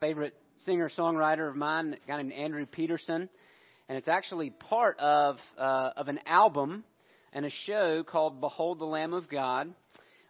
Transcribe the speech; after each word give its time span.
favorite 0.00 0.34
singer 0.64 0.90
songwriter 0.96 1.48
of 1.48 1.56
mine, 1.56 1.96
a 2.02 2.06
guy 2.06 2.16
named 2.18 2.32
Andrew 2.32 2.66
Peterson, 2.66 3.28
and 3.88 3.98
it's 3.98 4.08
actually 4.08 4.50
part 4.50 4.98
of 4.98 5.38
uh, 5.58 5.90
of 5.96 6.08
an 6.08 6.20
album 6.26 6.84
and 7.32 7.44
a 7.44 7.50
show 7.66 8.02
called 8.04 8.40
Behold 8.40 8.78
the 8.78 8.84
Lamb 8.84 9.12
of 9.12 9.28
God, 9.28 9.72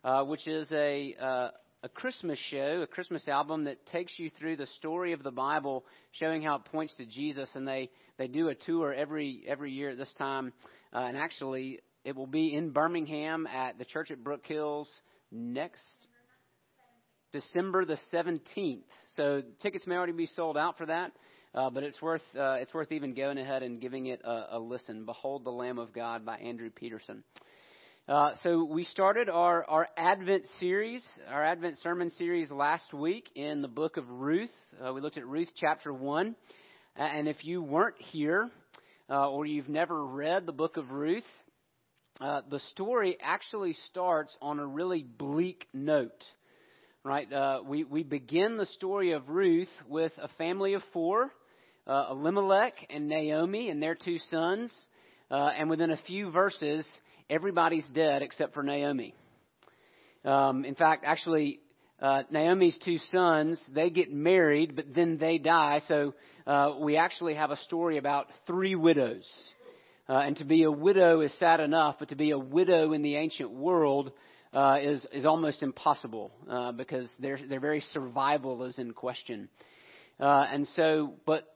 uh, 0.04 0.25
which 0.25 0.46
is 0.46 0.71
a 0.73 1.15
uh, 1.21 1.49
a 1.83 1.89
Christmas 1.89 2.39
show, 2.51 2.81
a 2.83 2.87
Christmas 2.87 3.29
album 3.29 3.65
that 3.65 3.85
takes 3.87 4.12
you 4.19 4.31
through 4.39 4.57
the 4.57 4.67
story 4.79 5.12
of 5.12 5.23
the 5.23 5.31
Bible, 5.31 5.85
showing 6.12 6.43
how 6.43 6.57
it 6.57 6.64
points 6.64 6.95
to 6.96 7.07
Jesus. 7.07 7.50
And 7.55 7.69
they 7.69 7.91
they 8.16 8.27
do 8.27 8.48
a 8.48 8.55
tour 8.55 8.95
every 8.95 9.43
every 9.46 9.73
year 9.73 9.91
at 9.91 9.98
this 9.98 10.12
time, 10.19 10.53
uh, 10.95 11.00
and 11.00 11.16
actually 11.16 11.80
it 12.05 12.16
will 12.16 12.27
be 12.27 12.55
in 12.55 12.71
Birmingham 12.71 13.46
at 13.46 13.79
the 13.79 13.85
church 13.85 14.11
at 14.11 14.25
Brook 14.25 14.46
Hills 14.46 14.91
next 15.30 16.09
December 17.33 17.85
the 17.85 17.99
17th. 18.13 18.83
So 19.17 19.43
tickets 19.61 19.87
may 19.87 19.97
already 19.97 20.13
be 20.13 20.27
sold 20.27 20.57
out 20.57 20.79
for 20.79 20.87
that, 20.87 21.13
uh, 21.55 21.71
but 21.71 21.82
it's 21.82 22.00
worth 22.00 22.23
uh, 22.39 22.55
it's 22.55 22.73
worth 22.73 22.93
even 22.93 23.14
going 23.14 23.39
ahead 23.39 23.63
and 23.63 23.81
giving 23.81 24.07
it 24.07 24.21
a, 24.25 24.57
a 24.57 24.59
listen. 24.59 25.05
Behold 25.05 25.45
the 25.45 25.50
Lamb 25.50 25.79
of 25.79 25.93
God 25.93 26.25
by 26.25 26.36
Andrew 26.36 26.71
Peterson. 26.71 27.25
Uh, 28.09 28.31
so 28.43 28.64
we 28.64 28.85
started 28.85 29.29
our, 29.29 29.64
our 29.64 29.86
Advent 29.99 30.43
series, 30.59 31.05
our 31.29 31.45
Advent 31.45 31.77
sermon 31.83 32.11
series 32.17 32.50
last 32.50 32.95
week 32.95 33.28
in 33.34 33.61
the 33.61 33.69
book 33.69 33.98
of 33.98 34.08
Ruth. 34.08 34.48
Uh, 34.83 34.95
we 34.95 35.03
looked 35.03 35.19
at 35.19 35.27
Ruth 35.27 35.50
chapter 35.55 35.92
1. 35.92 36.34
And 36.97 37.28
if 37.28 37.45
you 37.45 37.62
weren't 37.62 37.97
here, 37.98 38.50
uh, 39.11 39.28
or 39.28 39.45
you've 39.45 39.69
never 39.69 40.06
read 40.06 40.47
the 40.47 40.53
book 40.53 40.78
of 40.78 40.91
Ruth, 40.91 41.22
uh, 42.20 42.41
the 42.50 42.61
story 42.70 43.19
actually 43.22 43.77
starts 43.91 44.34
on 44.41 44.58
a 44.58 44.67
really 44.67 45.03
bleak 45.03 45.67
note 45.75 46.25
right? 47.05 47.33
Uh, 47.33 47.61
we, 47.64 47.84
we 47.84 48.02
begin 48.02 48.56
the 48.56 48.66
story 48.66 49.12
of 49.12 49.28
Ruth 49.28 49.69
with 49.88 50.12
a 50.20 50.28
family 50.36 50.75
of 50.75 50.83
four 50.92 51.30
uh, 51.86 52.08
Elimelech 52.11 52.74
and 52.91 53.08
Naomi 53.08 53.70
and 53.70 53.82
their 53.82 53.94
two 53.94 54.18
sons. 54.30 54.72
Uh, 55.30 55.50
and 55.56 55.70
within 55.70 55.90
a 55.90 55.96
few 56.06 56.30
verses, 56.30 56.86
everybody's 57.30 57.86
dead 57.94 58.22
except 58.22 58.55
for 58.55 58.62
Naomi. 58.62 59.14
Um, 60.24 60.64
in 60.64 60.74
fact, 60.74 61.05
actually, 61.06 61.60
uh, 62.00 62.22
Naomi's 62.30 62.78
two 62.84 62.98
sons, 63.10 63.62
they 63.74 63.90
get 63.90 64.12
married, 64.12 64.77
but 64.77 64.94
then 64.94 65.18
they 65.18 65.38
die. 65.38 65.80
So 65.88 66.14
uh, 66.46 66.74
we 66.80 66.96
actually 66.96 67.34
have 67.34 67.50
a 67.50 67.56
story 67.58 67.98
about 67.98 68.27
three 68.46 68.74
widows. 68.74 69.27
Uh, 70.08 70.14
and 70.14 70.36
to 70.38 70.44
be 70.44 70.62
a 70.62 70.70
widow 70.70 71.20
is 71.20 71.33
sad 71.38 71.60
enough, 71.60 71.96
but 71.98 72.08
to 72.08 72.16
be 72.16 72.30
a 72.30 72.38
widow 72.38 72.92
in 72.92 73.02
the 73.02 73.16
ancient 73.16 73.50
world 73.50 74.12
uh, 74.52 74.78
is 74.80 75.06
is 75.12 75.27
almost 75.27 75.62
impossible 75.62 76.30
uh, 76.48 76.72
because 76.72 77.08
their 77.18 77.38
their 77.48 77.60
very 77.60 77.80
survival 77.92 78.64
is 78.64 78.78
in 78.78 78.92
question. 78.92 79.48
Uh, 80.20 80.46
and 80.52 80.66
so, 80.74 81.14
but 81.27 81.55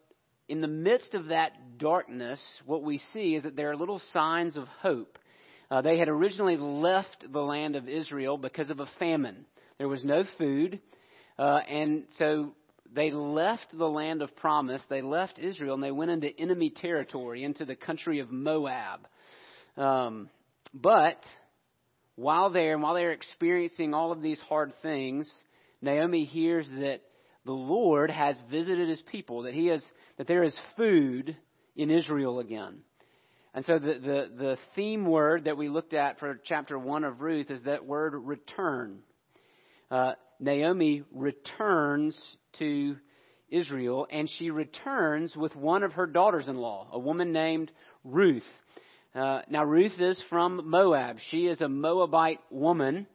in 0.49 0.61
the 0.61 0.69
midst 0.69 1.15
of 1.15 1.27
that 1.27 1.79
darkness, 1.79 2.41
what 2.67 2.83
we 2.83 2.99
see 3.13 3.35
is 3.35 3.43
that 3.43 3.57
there 3.57 3.71
are 3.71 3.77
little 3.77 4.01
signs 4.13 4.57
of 4.57 4.69
hope. 4.81 5.19
Uh, 5.71 5.81
they 5.81 5.99
had 5.99 6.09
originally 6.09 6.57
left 6.57 7.25
the 7.33 7.41
land 7.41 7.77
of 7.77 7.89
Israel 7.89 8.37
because 8.37 8.69
of 8.71 8.79
a 8.79 8.87
famine. 8.99 9.47
There 9.79 9.89
was 9.89 10.05
no 10.05 10.25
food, 10.39 10.81
uh, 11.39 11.61
and 11.69 12.05
so 12.19 12.53
they 12.95 13.11
left 13.11 13.67
the 13.77 13.89
land 13.89 14.23
of 14.23 14.37
promise. 14.37 14.83
They 14.89 15.03
left 15.03 15.39
Israel 15.39 15.75
and 15.75 15.83
they 15.83 15.91
went 15.91 16.11
into 16.11 16.29
enemy 16.39 16.71
territory, 16.71 17.45
into 17.45 17.65
the 17.65 17.75
country 17.75 18.19
of 18.19 18.31
Moab. 18.31 19.09
Um, 19.77 20.29
but 20.75 21.19
while 22.17 22.51
there 22.51 22.75
and 22.75 22.83
while 22.83 22.95
they're 22.95 23.13
experiencing 23.13 23.95
all 23.95 24.13
of 24.13 24.23
these 24.23 24.41
hard 24.41 24.73
things, 24.83 25.31
Naomi 25.81 26.25
hears 26.25 26.69
that 26.69 27.01
the 27.45 27.53
Lord 27.53 28.11
has 28.11 28.37
visited 28.51 28.89
his 28.89 29.03
people, 29.11 29.43
that 29.43 29.55
he 29.55 29.67
has 29.69 29.83
that 30.19 30.27
there 30.27 30.45
is 30.45 30.57
food 30.77 31.37
in 31.75 31.91
Israel 31.91 32.39
again. 32.39 32.79
And 33.55 33.65
so 33.65 33.79
the, 33.79 33.95
the, 33.95 34.31
the 34.37 34.59
theme 34.75 35.05
word 35.05 35.45
that 35.45 35.57
we 35.57 35.69
looked 35.69 35.93
at 35.95 36.19
for 36.19 36.41
chapter 36.45 36.79
one 36.79 37.05
of 37.05 37.21
Ruth 37.21 37.51
is 37.51 37.63
that 37.65 37.85
word 37.85 38.15
return. 38.15 39.01
Uh, 39.91 40.13
Naomi 40.41 41.03
returns 41.13 42.19
to 42.59 42.97
Israel, 43.49 44.07
and 44.11 44.31
she 44.39 44.51
returns 44.51 45.37
with 45.37 45.55
one 45.55 45.83
of 45.83 45.93
her 45.93 46.07
daughters 46.07 46.49
in 46.49 46.57
law, 46.57 46.89
a 46.91 46.99
woman 46.99 47.33
named 47.33 47.71
Ruth. 48.05 48.43
Uh, 49.15 49.43
now, 49.51 49.63
Ruth 49.63 50.01
is 50.01 50.23
from 50.31 50.71
Moab. 50.71 51.19
She 51.31 51.47
is 51.47 51.61
a 51.61 51.69
Moabite 51.69 52.41
woman, 52.51 53.07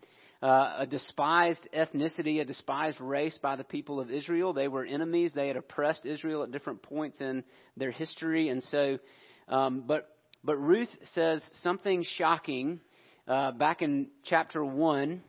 uh, 0.44 0.75
a 0.80 0.85
despised 0.85 1.68
ethnicity, 1.75 2.40
a 2.40 2.46
despised 2.46 3.02
race 3.02 3.35
by 3.41 3.56
the 3.56 3.63
people 3.63 4.00
of 4.00 4.12
Israel. 4.12 4.53
They 4.53 4.68
were 4.68 4.85
enemies. 4.85 5.31
They 5.34 5.47
had 5.47 5.58
oppressed 5.58 6.06
Israel 6.06 6.44
at 6.44 6.52
different 6.52 6.84
points 6.84 7.19
in 7.19 7.44
their 7.78 7.90
history. 7.90 8.50
And 8.50 8.62
so, 8.66 9.00
um, 9.47 9.85
but, 9.88 10.16
but 10.44 10.58
Ruth 10.58 10.90
says 11.16 11.44
something 11.63 12.06
shocking 12.18 12.79
uh, 13.28 13.53
back 13.53 13.81
in 13.81 14.09
chapter 14.24 14.64
1, 14.64 15.24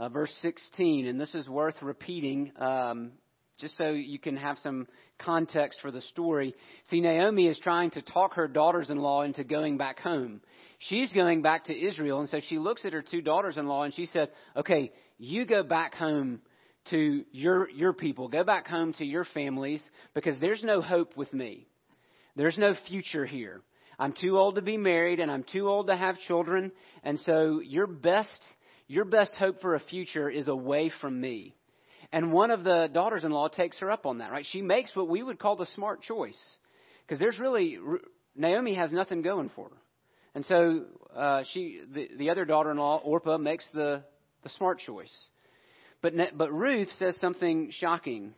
uh, 0.00 0.08
verse 0.08 0.34
16. 0.42 1.06
And 1.06 1.20
this 1.20 1.36
is 1.36 1.48
worth 1.48 1.80
repeating. 1.80 2.50
Um, 2.58 3.12
just 3.58 3.76
so 3.76 3.90
you 3.90 4.18
can 4.18 4.36
have 4.36 4.58
some 4.58 4.86
context 5.18 5.80
for 5.80 5.90
the 5.90 6.00
story. 6.02 6.54
See, 6.90 7.00
Naomi 7.00 7.48
is 7.48 7.58
trying 7.58 7.90
to 7.92 8.02
talk 8.02 8.34
her 8.34 8.48
daughters 8.48 8.90
in 8.90 8.98
law 8.98 9.22
into 9.22 9.44
going 9.44 9.76
back 9.76 9.98
home. 9.98 10.40
She's 10.78 11.12
going 11.12 11.42
back 11.42 11.64
to 11.64 11.78
Israel, 11.78 12.20
and 12.20 12.28
so 12.28 12.40
she 12.48 12.58
looks 12.58 12.84
at 12.84 12.92
her 12.92 13.02
two 13.02 13.20
daughters 13.20 13.56
in 13.56 13.66
law 13.66 13.82
and 13.82 13.94
she 13.94 14.06
says, 14.06 14.28
Okay, 14.56 14.92
you 15.18 15.44
go 15.44 15.62
back 15.62 15.94
home 15.94 16.40
to 16.90 17.24
your, 17.32 17.68
your 17.70 17.92
people, 17.92 18.28
go 18.28 18.44
back 18.44 18.66
home 18.66 18.92
to 18.94 19.04
your 19.04 19.24
families, 19.24 19.82
because 20.14 20.38
there's 20.40 20.64
no 20.64 20.80
hope 20.80 21.16
with 21.16 21.32
me. 21.32 21.66
There's 22.36 22.56
no 22.56 22.74
future 22.86 23.26
here. 23.26 23.62
I'm 23.98 24.14
too 24.18 24.38
old 24.38 24.54
to 24.54 24.62
be 24.62 24.76
married 24.76 25.18
and 25.18 25.30
I'm 25.30 25.44
too 25.44 25.68
old 25.68 25.88
to 25.88 25.96
have 25.96 26.16
children, 26.20 26.70
and 27.02 27.18
so 27.20 27.60
your 27.60 27.86
best 27.86 28.40
your 28.90 29.04
best 29.04 29.34
hope 29.34 29.60
for 29.60 29.74
a 29.74 29.80
future 29.80 30.30
is 30.30 30.48
away 30.48 30.90
from 31.02 31.20
me. 31.20 31.54
And 32.12 32.32
one 32.32 32.50
of 32.50 32.64
the 32.64 32.88
daughters 32.92 33.24
in 33.24 33.30
law 33.30 33.48
takes 33.48 33.76
her 33.78 33.90
up 33.90 34.06
on 34.06 34.18
that, 34.18 34.30
right? 34.30 34.46
She 34.50 34.62
makes 34.62 34.94
what 34.96 35.08
we 35.08 35.22
would 35.22 35.38
call 35.38 35.56
the 35.56 35.66
smart 35.74 36.02
choice. 36.02 36.38
Because 37.06 37.18
there's 37.18 37.38
really, 37.38 37.78
Naomi 38.34 38.74
has 38.74 38.92
nothing 38.92 39.22
going 39.22 39.50
for 39.54 39.68
her. 39.68 39.76
And 40.34 40.44
so 40.46 40.84
uh, 41.14 41.42
she, 41.52 41.80
the, 41.92 42.08
the 42.16 42.30
other 42.30 42.44
daughter 42.44 42.70
in 42.70 42.78
law, 42.78 42.98
Orpah, 42.98 43.38
makes 43.38 43.64
the, 43.74 44.04
the 44.42 44.50
smart 44.50 44.78
choice. 44.78 45.12
But, 46.00 46.14
but 46.36 46.52
Ruth 46.52 46.88
says 46.98 47.16
something 47.20 47.70
shocking. 47.72 48.34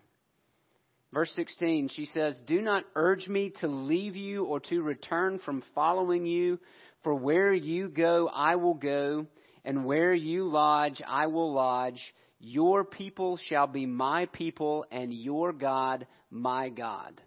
Verse 1.13 1.31
16, 1.35 1.91
she 1.95 2.07
says, 2.07 2.41
Do 2.47 2.61
not 2.61 2.85
urge 2.95 3.29
me 3.29 3.53
to 3.61 3.69
leave 3.69 4.17
you 4.17 4.45
or 4.45 4.61
to 4.61 4.81
return 4.81 5.41
from 5.45 5.63
following 5.75 6.25
you, 6.25 6.59
for 7.03 7.15
where 7.15 7.53
you 7.53 7.89
go, 7.89 8.29
I 8.33 8.57
will 8.57 8.75
go, 8.75 9.27
and 9.65 9.85
where 9.85 10.15
you 10.15 10.49
lodge, 10.49 11.03
I 11.07 11.27
will 11.27 11.53
lodge. 11.53 12.01
Your 12.41 12.85
people 12.85 13.39
shall 13.49 13.67
be 13.67 13.85
my 13.87 14.27
people, 14.27 14.87
and 14.91 15.13
your 15.13 15.53
God 15.53 16.07
my 16.31 16.71
God. 16.71 17.21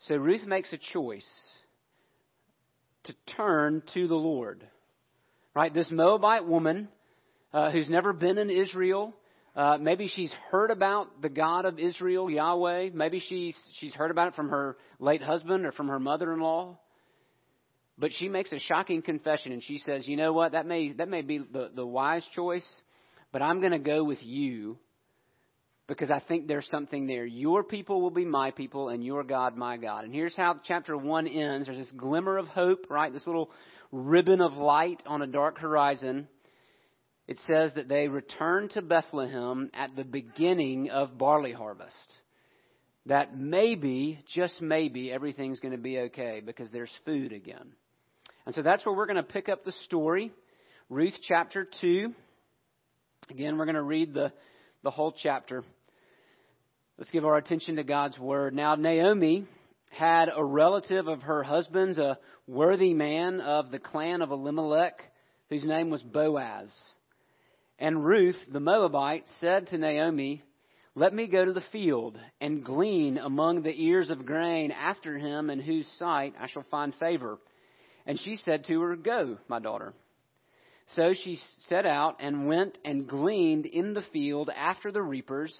So 0.00 0.16
Ruth 0.16 0.46
makes 0.46 0.72
a 0.72 0.78
choice 0.92 1.26
to 3.04 3.14
turn 3.36 3.82
to 3.94 4.06
the 4.06 4.14
Lord. 4.14 4.66
Right? 5.54 5.72
This 5.72 5.90
Moabite 5.90 6.46
woman 6.46 6.88
uh, 7.52 7.70
who's 7.70 7.88
never 7.88 8.12
been 8.12 8.36
in 8.36 8.50
Israel, 8.50 9.14
uh, 9.54 9.78
maybe 9.80 10.08
she's 10.08 10.32
heard 10.50 10.70
about 10.70 11.22
the 11.22 11.30
God 11.30 11.64
of 11.64 11.78
Israel, 11.78 12.30
Yahweh. 12.30 12.90
Maybe 12.92 13.20
she's, 13.20 13.56
she's 13.78 13.94
heard 13.94 14.10
about 14.10 14.28
it 14.28 14.34
from 14.34 14.50
her 14.50 14.76
late 14.98 15.22
husband 15.22 15.64
or 15.64 15.72
from 15.72 15.88
her 15.88 15.98
mother 15.98 16.34
in 16.34 16.40
law. 16.40 16.78
But 17.96 18.10
she 18.12 18.28
makes 18.28 18.52
a 18.52 18.58
shocking 18.58 19.00
confession 19.00 19.52
and 19.52 19.62
she 19.62 19.78
says, 19.78 20.06
you 20.06 20.18
know 20.18 20.34
what, 20.34 20.52
that 20.52 20.66
may, 20.66 20.92
that 20.92 21.08
may 21.08 21.22
be 21.22 21.38
the, 21.38 21.70
the 21.74 21.86
wise 21.86 22.26
choice, 22.34 22.66
but 23.32 23.42
I'm 23.42 23.60
going 23.60 23.72
to 23.72 23.78
go 23.78 24.04
with 24.04 24.22
you 24.22 24.78
because 25.86 26.10
I 26.10 26.20
think 26.20 26.48
there's 26.48 26.68
something 26.68 27.06
there. 27.06 27.24
Your 27.24 27.62
people 27.62 28.00
will 28.00 28.10
be 28.10 28.24
my 28.24 28.50
people, 28.50 28.88
and 28.88 29.04
your 29.04 29.22
God 29.22 29.56
my 29.56 29.76
God. 29.76 30.04
And 30.04 30.12
here's 30.12 30.36
how 30.36 30.60
chapter 30.64 30.96
1 30.96 31.28
ends. 31.28 31.66
There's 31.66 31.78
this 31.78 31.92
glimmer 31.96 32.38
of 32.38 32.48
hope, 32.48 32.86
right? 32.90 33.12
This 33.12 33.26
little 33.26 33.50
ribbon 33.92 34.40
of 34.40 34.54
light 34.54 35.02
on 35.06 35.22
a 35.22 35.26
dark 35.26 35.58
horizon. 35.58 36.28
It 37.28 37.38
says 37.46 37.72
that 37.74 37.88
they 37.88 38.08
return 38.08 38.68
to 38.70 38.82
Bethlehem 38.82 39.70
at 39.74 39.94
the 39.96 40.04
beginning 40.04 40.90
of 40.90 41.18
barley 41.18 41.52
harvest. 41.52 42.12
That 43.06 43.38
maybe, 43.38 44.18
just 44.34 44.60
maybe, 44.60 45.12
everything's 45.12 45.60
going 45.60 45.72
to 45.72 45.78
be 45.78 45.98
okay 46.00 46.42
because 46.44 46.70
there's 46.72 46.90
food 47.04 47.32
again. 47.32 47.72
And 48.44 48.54
so 48.54 48.62
that's 48.62 48.84
where 48.84 48.94
we're 48.94 49.06
going 49.06 49.16
to 49.16 49.22
pick 49.22 49.48
up 49.48 49.64
the 49.64 49.72
story. 49.84 50.32
Ruth 50.88 51.14
chapter 51.28 51.68
2. 51.80 52.12
Again, 53.30 53.58
we're 53.58 53.64
going 53.64 53.74
to 53.74 53.82
read 53.82 54.14
the, 54.14 54.32
the 54.84 54.90
whole 54.90 55.12
chapter. 55.12 55.64
Let's 56.96 57.10
give 57.10 57.24
our 57.24 57.36
attention 57.36 57.76
to 57.76 57.82
God's 57.82 58.18
word. 58.18 58.54
Now, 58.54 58.76
Naomi 58.76 59.46
had 59.90 60.28
a 60.34 60.44
relative 60.44 61.08
of 61.08 61.22
her 61.22 61.42
husband's, 61.42 61.98
a 61.98 62.18
worthy 62.46 62.94
man 62.94 63.40
of 63.40 63.72
the 63.72 63.80
clan 63.80 64.22
of 64.22 64.30
Elimelech, 64.30 65.02
whose 65.50 65.64
name 65.64 65.90
was 65.90 66.02
Boaz. 66.02 66.72
And 67.80 68.04
Ruth, 68.04 68.38
the 68.52 68.60
Moabite, 68.60 69.24
said 69.40 69.66
to 69.68 69.78
Naomi, 69.78 70.44
Let 70.94 71.12
me 71.12 71.26
go 71.26 71.44
to 71.44 71.52
the 71.52 71.64
field 71.72 72.16
and 72.40 72.64
glean 72.64 73.18
among 73.18 73.62
the 73.62 73.74
ears 73.74 74.08
of 74.08 74.24
grain 74.24 74.70
after 74.70 75.18
him 75.18 75.50
in 75.50 75.60
whose 75.60 75.88
sight 75.98 76.34
I 76.38 76.46
shall 76.46 76.64
find 76.70 76.94
favor. 76.94 77.38
And 78.06 78.20
she 78.20 78.36
said 78.36 78.66
to 78.66 78.80
her, 78.82 78.94
Go, 78.94 79.38
my 79.48 79.58
daughter. 79.58 79.94
So 80.94 81.12
she 81.14 81.38
set 81.68 81.84
out 81.84 82.16
and 82.20 82.46
went 82.46 82.78
and 82.84 83.08
gleaned 83.08 83.66
in 83.66 83.92
the 83.92 84.04
field 84.12 84.50
after 84.54 84.92
the 84.92 85.02
reapers. 85.02 85.54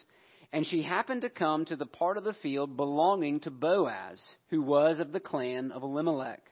And 0.52 0.64
she 0.64 0.82
happened 0.82 1.22
to 1.22 1.30
come 1.30 1.64
to 1.66 1.76
the 1.76 1.86
part 1.86 2.16
of 2.16 2.24
the 2.24 2.32
field 2.34 2.76
belonging 2.76 3.40
to 3.40 3.50
Boaz, 3.50 4.22
who 4.50 4.62
was 4.62 5.00
of 5.00 5.12
the 5.12 5.20
clan 5.20 5.72
of 5.72 5.82
Elimelech. 5.82 6.42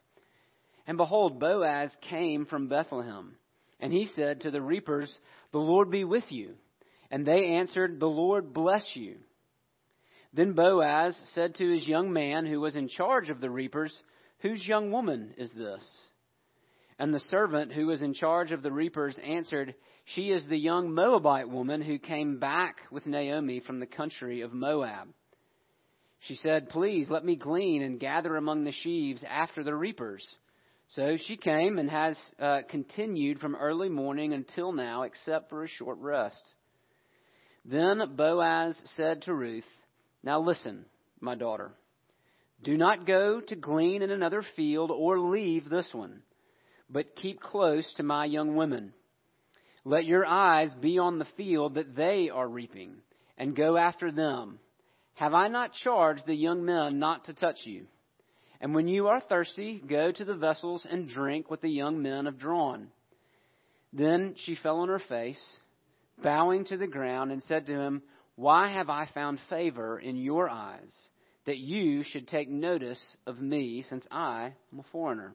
And 0.87 0.99
behold, 0.99 1.39
Boaz 1.39 1.91
came 2.09 2.47
from 2.47 2.69
Bethlehem. 2.69 3.37
And 3.81 3.93
he 3.93 4.07
said 4.07 4.41
to 4.41 4.51
the 4.51 4.63
reapers, 4.63 5.17
The 5.53 5.59
Lord 5.59 5.91
be 5.91 6.05
with 6.05 6.25
you. 6.31 6.55
And 7.11 7.25
they 7.25 7.55
answered, 7.55 8.01
The 8.01 8.07
Lord 8.07 8.53
bless 8.53 8.85
you. 8.95 9.17
Then 10.33 10.53
Boaz 10.53 11.17
said 11.33 11.55
to 11.57 11.71
his 11.73 11.87
young 11.87 12.13
man 12.13 12.45
who 12.45 12.61
was 12.61 12.75
in 12.75 12.89
charge 12.89 13.31
of 13.31 13.41
the 13.41 13.51
reapers, 13.51 13.97
Whose 14.41 14.67
young 14.67 14.91
woman 14.91 15.33
is 15.39 15.53
this? 15.53 15.85
And 16.99 17.13
the 17.13 17.21
servant 17.31 17.73
who 17.73 17.87
was 17.87 18.03
in 18.03 18.15
charge 18.15 18.53
of 18.53 18.63
the 18.63 18.73
reapers 18.73 19.19
answered, 19.25 19.75
She 20.05 20.31
is 20.31 20.47
the 20.47 20.57
young 20.57 20.93
Moabite 20.93 21.49
woman 21.49 21.83
who 21.83 21.99
came 21.99 22.39
back 22.39 22.77
with 22.91 23.07
Naomi 23.07 23.61
from 23.61 23.81
the 23.81 23.87
country 23.87 24.43
of 24.43 24.53
Moab. 24.53 25.09
She 26.21 26.37
said, 26.37 26.71
Please 26.71 27.11
let 27.11 27.25
me 27.25 27.37
glean 27.37 27.83
and 27.83 28.01
gather 28.01 28.37
among 28.37 28.65
the 28.65 28.73
sheaves 28.73 29.25
after 29.29 29.65
the 29.65 29.75
reapers. 29.75 30.25
So 30.91 31.17
she 31.17 31.37
came 31.37 31.79
and 31.79 31.91
has 31.91 32.17
uh, 32.39 32.61
continued 32.71 33.41
from 33.41 33.57
early 33.57 33.89
morning 33.89 34.33
until 34.33 34.73
now, 34.73 35.03
except 35.03 35.51
for 35.51 35.65
a 35.65 35.69
short 35.69 35.99
rest. 35.99 36.43
Then 37.65 38.15
Boaz 38.17 38.81
said 38.97 39.23
to 39.23 39.35
Ruth, 39.35 39.65
Now 40.23 40.41
listen, 40.41 40.85
my 41.21 41.35
daughter. 41.35 41.73
Do 42.63 42.77
not 42.77 43.07
go 43.07 43.41
to 43.41 43.57
glean 43.57 44.03
in 44.03 44.11
another 44.11 44.45
field 44.55 44.91
or 44.91 45.19
leave 45.19 45.69
this 45.69 45.89
one, 45.93 46.23
but 46.95 47.17
keep 47.17 47.41
close 47.41 47.93
to 47.97 48.05
my 48.05 48.25
young 48.25 48.55
women. 48.55 48.93
Let 49.85 50.05
your 50.05 50.25
eyes 50.25 50.73
be 50.81 50.99
on 50.99 51.19
the 51.19 51.27
field 51.37 51.75
that 51.75 51.97
they 51.97 52.31
are 52.31 52.49
reaping, 52.49 52.95
and 53.37 53.57
go 53.57 53.77
after 53.77 54.13
them. 54.13 54.61
Have 55.15 55.35
I 55.35 55.49
not 55.49 55.73
charged 55.73 56.25
the 56.25 56.35
young 56.35 56.65
men 56.65 57.01
not 57.01 57.25
to 57.25 57.35
touch 57.35 57.59
you? 57.65 57.87
And 58.61 58.77
when 58.77 58.87
you 58.87 59.09
are 59.09 59.21
thirsty, 59.21 59.83
go 59.85 60.13
to 60.13 60.25
the 60.25 60.37
vessels 60.37 60.87
and 60.89 61.09
drink 61.09 61.51
what 61.51 61.61
the 61.61 61.69
young 61.69 62.01
men 62.01 62.27
have 62.27 62.39
drawn. 62.39 62.87
Then 63.93 64.37
she 64.39 64.55
fell 64.55 64.79
on 64.79 64.89
her 64.89 65.01
face 65.01 65.59
bowing 66.23 66.65
to 66.67 66.77
the 66.77 66.87
ground, 66.87 67.33
and 67.33 67.43
said 67.43 67.67
to 67.67 67.73
him, 67.73 68.03
Why 68.37 68.69
have 68.69 68.89
I 68.89 69.09
found 69.13 69.41
favor 69.51 69.99
in 69.99 70.17
your 70.17 70.49
eyes, 70.49 70.95
that 71.45 71.59
you 71.59 72.05
should 72.05 72.29
take 72.29 72.49
notice 72.49 73.17
of 73.27 73.41
me, 73.41 73.85
since 73.89 74.07
I 74.13 74.55
am 74.73 74.79
a 74.79 74.85
foreigner? 74.93 75.35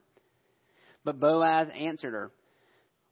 But 1.03 1.19
Boaz 1.19 1.69
answered 1.73 2.13
her, 2.13 2.31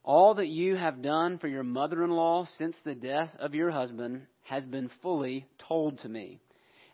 All 0.03 0.35
that 0.35 0.47
you 0.47 0.75
have 0.75 1.01
done 1.01 1.37
for 1.39 1.47
your 1.47 1.63
mother 1.63 2.03
in 2.03 2.11
law 2.11 2.45
since 2.57 2.75
the 2.83 2.95
death 2.95 3.35
of 3.39 3.55
your 3.55 3.71
husband 3.71 4.27
has 4.43 4.65
been 4.65 4.89
fully 5.01 5.45
told 5.67 5.99
to 5.99 6.09
me, 6.09 6.39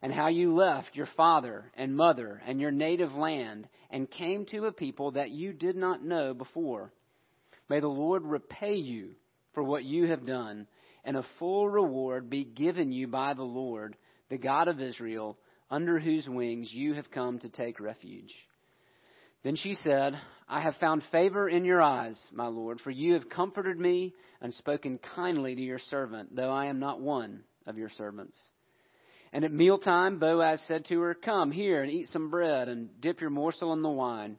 and 0.01 0.13
how 0.13 0.27
you 0.27 0.55
left 0.55 0.95
your 0.95 1.07
father 1.17 1.71
and 1.75 1.95
mother 1.95 2.41
and 2.45 2.59
your 2.59 2.71
native 2.71 3.13
land 3.13 3.67
and 3.89 4.09
came 4.09 4.45
to 4.47 4.65
a 4.65 4.71
people 4.71 5.11
that 5.11 5.31
you 5.31 5.53
did 5.53 5.75
not 5.75 6.03
know 6.03 6.33
before. 6.33 6.91
May 7.69 7.79
the 7.79 7.87
Lord 7.87 8.23
repay 8.23 8.75
you 8.75 9.15
for 9.53 9.63
what 9.63 9.83
you 9.83 10.07
have 10.07 10.25
done, 10.25 10.67
and 11.03 11.17
a 11.17 11.25
full 11.39 11.69
reward 11.69 12.29
be 12.29 12.43
given 12.43 12.91
you 12.91 13.07
by 13.07 13.33
the 13.33 13.43
Lord, 13.43 13.95
the 14.29 14.37
God 14.37 14.67
of 14.67 14.81
Israel, 14.81 15.37
under 15.69 15.99
whose 15.99 16.27
wings 16.27 16.73
you 16.73 16.93
have 16.93 17.11
come 17.11 17.39
to 17.39 17.49
take 17.49 17.79
refuge. 17.79 18.33
Then 19.43 19.55
she 19.55 19.75
said, 19.75 20.17
I 20.47 20.61
have 20.61 20.75
found 20.77 21.03
favor 21.11 21.49
in 21.49 21.65
your 21.65 21.81
eyes, 21.81 22.17
my 22.31 22.47
Lord, 22.47 22.79
for 22.79 22.91
you 22.91 23.13
have 23.13 23.29
comforted 23.29 23.77
me 23.77 24.13
and 24.41 24.53
spoken 24.53 24.99
kindly 25.15 25.55
to 25.55 25.61
your 25.61 25.79
servant, 25.79 26.35
though 26.35 26.51
I 26.51 26.67
am 26.67 26.79
not 26.79 27.01
one 27.01 27.43
of 27.65 27.77
your 27.77 27.89
servants. 27.89 28.37
And 29.33 29.43
at 29.43 29.51
mealtime, 29.51 30.19
Boaz 30.19 30.61
said 30.67 30.85
to 30.85 30.99
her, 31.01 31.13
Come 31.13 31.51
here 31.51 31.81
and 31.81 31.91
eat 31.91 32.07
some 32.09 32.29
bread 32.29 32.69
and 32.69 33.01
dip 33.01 33.19
your 33.19 33.31
morsel 33.31 33.73
in 33.73 33.81
the 33.81 33.89
wine. 33.89 34.37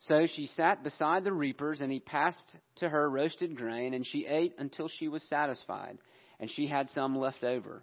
So 0.00 0.26
she 0.26 0.48
sat 0.48 0.82
beside 0.82 1.24
the 1.24 1.32
reapers, 1.32 1.80
and 1.80 1.90
he 1.90 2.00
passed 2.00 2.56
to 2.76 2.88
her 2.88 3.08
roasted 3.08 3.56
grain, 3.56 3.94
and 3.94 4.04
she 4.04 4.26
ate 4.26 4.54
until 4.58 4.88
she 4.88 5.08
was 5.08 5.22
satisfied, 5.28 5.96
and 6.38 6.50
she 6.50 6.66
had 6.66 6.90
some 6.90 7.16
left 7.16 7.44
over. 7.44 7.82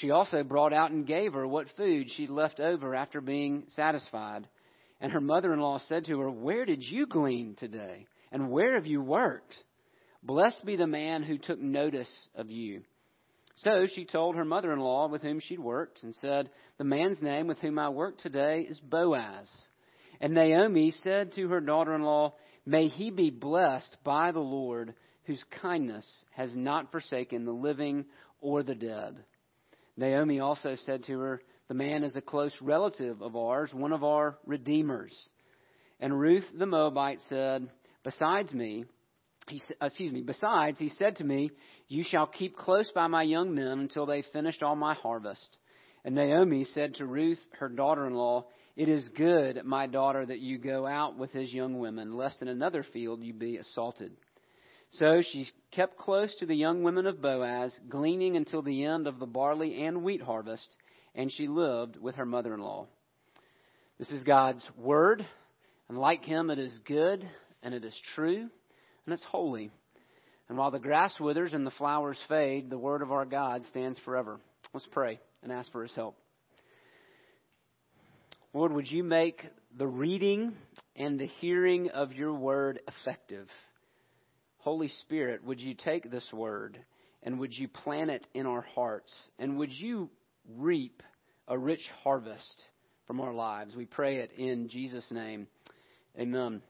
She 0.00 0.10
also 0.10 0.42
brought 0.42 0.72
out 0.72 0.92
and 0.92 1.06
gave 1.06 1.34
her 1.34 1.46
what 1.46 1.66
food 1.76 2.10
she'd 2.10 2.30
left 2.30 2.58
over 2.58 2.94
after 2.94 3.20
being 3.20 3.64
satisfied. 3.68 4.48
And 4.98 5.12
her 5.12 5.20
mother 5.20 5.52
in 5.52 5.60
law 5.60 5.78
said 5.88 6.06
to 6.06 6.20
her, 6.20 6.30
Where 6.30 6.64
did 6.64 6.82
you 6.82 7.06
glean 7.06 7.54
today? 7.58 8.06
And 8.32 8.50
where 8.50 8.74
have 8.74 8.86
you 8.86 9.02
worked? 9.02 9.54
Blessed 10.22 10.64
be 10.64 10.76
the 10.76 10.86
man 10.86 11.22
who 11.22 11.36
took 11.36 11.60
notice 11.60 12.28
of 12.34 12.50
you. 12.50 12.82
So 13.56 13.86
she 13.94 14.06
told 14.06 14.36
her 14.36 14.44
mother 14.44 14.72
in 14.72 14.78
law 14.78 15.08
with 15.08 15.20
whom 15.20 15.38
she'd 15.38 15.60
worked, 15.60 16.02
and 16.02 16.14
said, 16.14 16.48
The 16.78 16.84
man's 16.84 17.20
name 17.20 17.46
with 17.46 17.58
whom 17.58 17.78
I 17.78 17.90
work 17.90 18.16
today 18.18 18.66
is 18.68 18.80
Boaz. 18.80 19.50
And 20.18 20.32
Naomi 20.32 20.92
said 21.02 21.34
to 21.34 21.48
her 21.48 21.60
daughter 21.60 21.94
in 21.94 22.02
law, 22.02 22.34
May 22.64 22.88
he 22.88 23.10
be 23.10 23.28
blessed 23.28 23.98
by 24.02 24.32
the 24.32 24.40
Lord, 24.40 24.94
whose 25.24 25.44
kindness 25.60 26.24
has 26.32 26.56
not 26.56 26.90
forsaken 26.90 27.44
the 27.44 27.52
living 27.52 28.06
or 28.40 28.62
the 28.62 28.74
dead. 28.74 29.24
Naomi 30.00 30.40
also 30.40 30.76
said 30.86 31.04
to 31.04 31.18
her, 31.20 31.42
The 31.68 31.74
man 31.74 32.04
is 32.04 32.16
a 32.16 32.22
close 32.22 32.54
relative 32.62 33.20
of 33.20 33.36
ours, 33.36 33.70
one 33.74 33.92
of 33.92 34.02
our 34.02 34.38
redeemers. 34.46 35.14
And 36.00 36.18
Ruth 36.18 36.46
the 36.58 36.64
Moabite 36.64 37.20
said, 37.28 37.68
Besides 38.02 38.54
me, 38.54 38.86
he, 39.48 39.60
excuse 39.82 40.10
me, 40.10 40.22
besides, 40.22 40.78
he 40.78 40.88
said 40.88 41.16
to 41.16 41.24
me, 41.24 41.50
You 41.88 42.02
shall 42.02 42.26
keep 42.26 42.56
close 42.56 42.90
by 42.94 43.08
my 43.08 43.22
young 43.22 43.54
men 43.54 43.78
until 43.78 44.06
they 44.06 44.22
finished 44.32 44.62
all 44.62 44.74
my 44.74 44.94
harvest. 44.94 45.58
And 46.02 46.14
Naomi 46.14 46.64
said 46.64 46.94
to 46.94 47.04
Ruth, 47.04 47.38
her 47.58 47.68
daughter 47.68 48.06
in 48.06 48.14
law, 48.14 48.46
it 48.76 48.88
is 48.88 49.06
good, 49.10 49.60
my 49.66 49.86
daughter, 49.86 50.24
that 50.24 50.38
you 50.38 50.56
go 50.56 50.86
out 50.86 51.18
with 51.18 51.30
his 51.32 51.52
young 51.52 51.78
women, 51.78 52.16
lest 52.16 52.40
in 52.40 52.48
another 52.48 52.82
field 52.82 53.22
you 53.22 53.34
be 53.34 53.58
assaulted. 53.58 54.12
So 54.92 55.22
she 55.22 55.46
kept 55.70 55.98
close 55.98 56.34
to 56.38 56.46
the 56.46 56.54
young 56.54 56.82
women 56.82 57.06
of 57.06 57.22
Boaz, 57.22 57.72
gleaning 57.88 58.36
until 58.36 58.62
the 58.62 58.84
end 58.84 59.06
of 59.06 59.18
the 59.18 59.26
barley 59.26 59.84
and 59.84 60.02
wheat 60.02 60.20
harvest, 60.20 60.74
and 61.14 61.30
she 61.30 61.46
lived 61.46 61.96
with 61.96 62.16
her 62.16 62.26
mother 62.26 62.54
in 62.54 62.60
law. 62.60 62.86
This 63.98 64.10
is 64.10 64.24
God's 64.24 64.66
word, 64.76 65.24
and 65.88 65.96
like 65.96 66.24
him, 66.24 66.50
it 66.50 66.58
is 66.58 66.76
good, 66.84 67.28
and 67.62 67.72
it 67.72 67.84
is 67.84 67.94
true, 68.14 68.48
and 69.06 69.12
it's 69.12 69.22
holy. 69.24 69.70
And 70.48 70.58
while 70.58 70.72
the 70.72 70.80
grass 70.80 71.14
withers 71.20 71.52
and 71.52 71.64
the 71.64 71.70
flowers 71.70 72.18
fade, 72.28 72.70
the 72.70 72.78
word 72.78 73.02
of 73.02 73.12
our 73.12 73.24
God 73.24 73.64
stands 73.70 73.98
forever. 74.04 74.40
Let's 74.74 74.88
pray 74.90 75.20
and 75.42 75.52
ask 75.52 75.70
for 75.70 75.82
his 75.84 75.94
help. 75.94 76.16
Lord, 78.52 78.72
would 78.72 78.90
you 78.90 79.04
make 79.04 79.46
the 79.78 79.86
reading 79.86 80.54
and 80.96 81.20
the 81.20 81.28
hearing 81.40 81.90
of 81.90 82.12
your 82.12 82.34
word 82.34 82.80
effective? 82.88 83.46
Holy 84.62 84.88
Spirit, 84.88 85.42
would 85.42 85.58
you 85.58 85.74
take 85.74 86.10
this 86.10 86.26
word 86.32 86.78
and 87.22 87.38
would 87.38 87.56
you 87.56 87.66
plant 87.66 88.10
it 88.10 88.26
in 88.34 88.46
our 88.46 88.60
hearts? 88.60 89.12
And 89.38 89.56
would 89.58 89.72
you 89.72 90.10
reap 90.56 91.02
a 91.48 91.58
rich 91.58 91.88
harvest 92.02 92.62
from 93.06 93.20
our 93.20 93.32
lives? 93.32 93.74
We 93.74 93.86
pray 93.86 94.18
it 94.18 94.32
in 94.36 94.68
Jesus' 94.68 95.10
name. 95.10 95.46
Amen. 96.18 96.60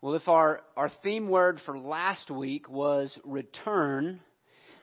Well, 0.00 0.14
if 0.14 0.28
our, 0.28 0.60
our 0.76 0.92
theme 1.02 1.28
word 1.28 1.60
for 1.66 1.76
last 1.76 2.30
week 2.30 2.68
was 2.68 3.16
return, 3.24 4.20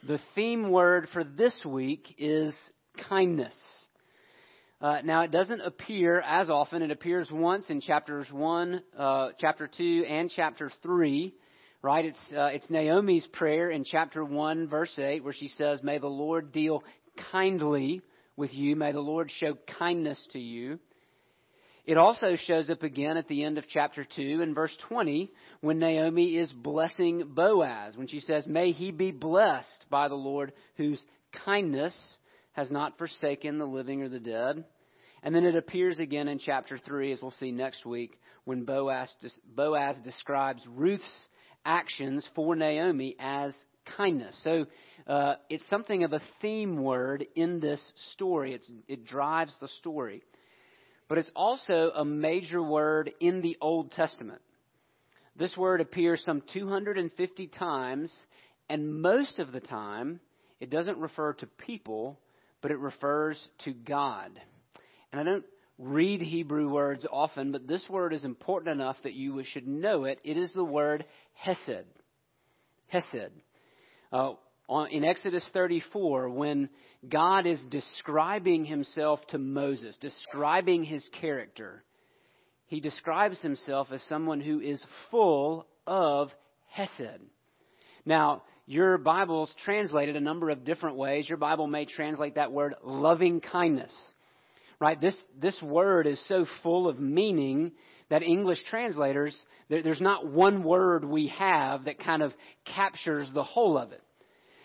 the 0.06 0.20
theme 0.36 0.72
word 0.72 1.08
for 1.14 1.24
this 1.24 1.58
week 1.66 2.16
is 2.18 2.54
kindness. 3.08 3.56
Uh, 4.82 4.98
now, 5.06 5.22
it 5.22 5.32
doesn't 5.32 5.62
appear 5.62 6.20
as 6.20 6.50
often. 6.50 6.82
It 6.82 6.92
appears 6.92 7.32
once 7.32 7.70
in 7.70 7.80
chapters 7.80 8.28
1, 8.30 8.82
uh, 8.98 9.30
chapter 9.40 9.68
2, 9.68 10.06
and 10.08 10.30
chapter 10.36 10.70
3. 10.84 11.34
Right? 11.86 12.06
It's, 12.06 12.34
uh, 12.36 12.46
it's 12.46 12.68
Naomi's 12.72 13.28
prayer 13.28 13.70
in 13.70 13.84
chapter 13.84 14.26
1, 14.26 14.70
verse 14.70 14.98
8, 14.98 15.24
where 15.24 15.34
she 15.34 15.50
says, 15.50 15.84
May 15.84 16.00
the 16.00 16.08
Lord 16.08 16.52
deal 16.52 16.84
kindly 17.32 18.02
with 18.36 18.52
you. 18.56 18.76
May 18.76 18.92
the 18.92 19.02
Lord 19.02 19.30
show 19.30 19.56
kindness 19.78 20.28
to 20.32 20.40
you. 20.40 20.80
It 21.86 21.98
also 21.98 22.38
shows 22.48 22.72
up 22.72 22.82
again 22.82 23.18
at 23.18 23.28
the 23.28 23.44
end 23.44 23.60
of 23.60 23.66
chapter 23.72 24.04
2 24.04 24.42
in 24.42 24.56
verse 24.56 24.76
20 24.90 25.30
when 25.62 25.78
Naomi 25.78 26.38
is 26.38 26.52
blessing 26.52 27.22
Boaz, 27.36 27.96
when 27.96 28.08
she 28.08 28.20
says, 28.20 28.48
May 28.48 28.72
he 28.72 28.90
be 28.90 29.12
blessed 29.12 29.86
by 29.92 30.08
the 30.08 30.16
Lord 30.16 30.54
whose 30.78 31.06
kindness 31.46 31.96
has 32.54 32.72
not 32.72 32.98
forsaken 32.98 33.60
the 33.60 33.66
living 33.66 34.02
or 34.02 34.10
the 34.10 34.20
dead. 34.20 34.66
And 35.22 35.36
then 35.36 35.46
it 35.46 35.56
appears 35.56 36.00
again 36.00 36.30
in 36.30 36.40
chapter 36.40 36.80
3, 36.80 37.12
as 37.12 37.22
we'll 37.22 37.30
see 37.30 37.52
next 37.52 37.86
week, 37.86 38.20
when 38.46 38.66
Boaz, 38.66 39.14
Boaz 39.56 39.98
describes 40.04 40.64
Ruth's 40.68 41.28
actions 41.66 42.28
for 42.36 42.56
Naomi 42.56 43.16
as 43.20 43.54
kindness. 43.98 44.40
So 44.44 44.66
uh, 45.08 45.36
it's 45.50 45.64
something 45.70 46.04
of 46.04 46.14
a 46.14 46.22
theme 46.42 46.82
word 46.82 47.26
in 47.36 47.60
this 47.60 47.82
story. 48.14 48.54
It's, 48.54 48.70
it 48.88 49.06
drives 49.06 49.54
the 49.60 49.68
story. 49.80 50.24
But 51.08 51.18
it's 51.18 51.32
also 51.36 51.92
a 51.96 52.04
major 52.04 52.62
word 52.62 53.12
in 53.20 53.42
the 53.42 53.58
Old 53.62 53.92
Testament. 53.92 54.42
This 55.36 55.56
word 55.58 55.82
appears 55.82 56.24
some 56.24 56.42
250 56.54 57.48
times, 57.48 58.14
and 58.70 59.02
most 59.02 59.38
of 59.38 59.52
the 59.52 59.60
time, 59.60 60.20
it 60.60 60.70
doesn't 60.70 60.98
refer 60.98 61.34
to 61.34 61.46
people, 61.46 62.20
but 62.62 62.72
it 62.72 62.80
refers 62.80 63.38
to 63.66 63.74
God. 63.74 64.32
And 65.12 65.20
I 65.20 65.24
don't 65.24 65.44
read 65.78 66.22
Hebrew 66.22 66.70
words 66.70 67.06
often, 67.12 67.52
but 67.52 67.68
this 67.68 67.84
word 67.90 68.14
is 68.14 68.24
important 68.24 68.72
enough 68.72 68.98
that 69.04 69.14
you 69.14 69.44
should 69.44 69.68
know 69.68 70.06
it. 70.06 70.20
It 70.24 70.38
is 70.38 70.52
the 70.54 70.64
word 70.64 71.06
Hesed. 71.34 71.86
Hesed. 72.88 73.32
Uh, 74.12 74.34
in 74.90 75.04
Exodus 75.04 75.48
34, 75.54 76.30
when 76.30 76.70
God 77.08 77.46
is 77.46 77.62
describing 77.70 78.66
himself 78.66 79.20
to 79.28 79.38
Moses, 79.38 79.98
describing 79.98 80.84
his 80.84 81.08
character, 81.20 81.84
he 82.68 82.80
describes 82.80 83.40
himself 83.42 83.90
as 83.92 84.02
someone 84.04 84.42
who 84.42 84.60
is 84.60 84.84
full 85.12 85.68
of 85.86 86.30
Hesed. 86.68 87.22
Now, 88.06 88.44
your 88.66 88.98
Bible's 88.98 89.54
translated 89.64 90.16
a 90.16 90.22
number 90.22 90.50
of 90.50 90.66
different 90.66 90.96
ways. 90.96 91.30
Your 91.30 91.38
Bible 91.38 91.68
may 91.68 91.86
translate 91.86 92.36
that 92.36 92.52
word 92.52 92.74
loving 92.84 93.42
kindness. 93.42 93.94
Right? 94.80 95.00
This, 95.00 95.16
this 95.40 95.60
word 95.62 96.08
is 96.08 96.20
so 96.28 96.46
full 96.64 96.88
of 96.88 97.00
meaning 97.00 97.72
that 98.10 98.22
English 98.22 98.60
translators, 98.70 99.36
there, 99.70 99.82
there's 99.82 100.02
not 100.02 100.28
one 100.28 100.64
word 100.64 101.06
we 101.06 101.28
have 101.30 101.86
that 101.86 102.00
kind 102.00 102.22
of 102.22 102.34
captures 102.66 103.28
the 103.34 103.44
whole 103.44 103.78
of 103.78 103.92
it. 103.92 104.02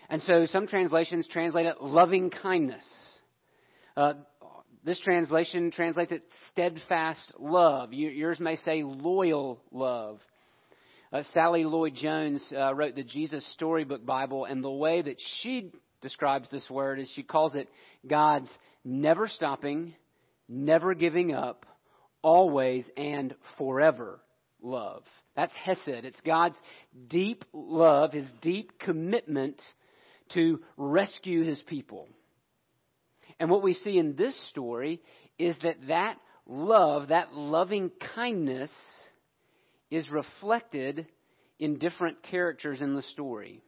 And 0.09 0.21
so 0.23 0.47
some 0.47 0.67
translations 0.67 1.29
translate 1.31 1.67
it 1.67 1.81
loving 1.81 2.31
kindness. 2.31 2.85
Uh, 3.97 4.15
this 4.85 4.99
translation 5.01 5.71
translates 5.71 6.11
it 6.11 6.25
steadfast 6.51 7.33
love. 7.39 7.93
yours 7.93 8.41
may 8.41 8.57
say 8.57 8.83
loyal 8.83 9.61
love. 9.71 10.21
Uh, 11.13 11.23
Sally 11.35 11.65
Lloyd 11.65 11.95
Jones 11.95 12.45
uh, 12.57 12.75
wrote 12.75 12.95
the 12.95 13.03
Jesus 13.03 13.45
Storybook 13.55 14.07
Bible, 14.07 14.45
and 14.45 14.63
the 14.63 14.71
way 14.71 15.03
that 15.03 15.17
she 15.43 15.73
describes 16.01 16.49
this 16.51 16.69
word 16.71 17.01
is 17.01 17.11
she 17.15 17.23
calls 17.23 17.55
it 17.55 17.69
God's 18.07 18.49
never 18.85 19.29
stopping, 19.29 19.95
never 20.49 20.95
giving 20.95 21.33
up, 21.33 21.67
always 22.23 22.85
and 22.97 23.35
forever 23.59 24.21
love. 24.63 25.03
That's 25.37 25.55
Hesed. 25.55 26.05
It's 26.05 26.21
God's 26.23 26.57
deep 27.09 27.45
love, 27.53 28.13
His 28.13 28.29
deep 28.43 28.79
commitment 28.79 29.61
to 30.35 30.61
rescue 30.77 31.43
his 31.43 31.61
people. 31.63 32.09
And 33.39 33.51
what 33.51 33.63
we 33.63 33.75
see 33.75 33.99
in 33.99 34.17
this 34.17 34.39
story 34.51 35.01
is 35.39 35.57
that 35.63 35.77
that 35.89 36.19
love, 36.47 37.09
that 37.09 37.35
loving 37.35 37.91
kindness, 38.15 38.71
is 39.91 40.11
reflected 40.11 41.07
in 41.59 41.79
different 41.79 42.23
characters 42.23 42.81
in 42.81 42.95
the 42.95 43.03
story. 43.03 43.61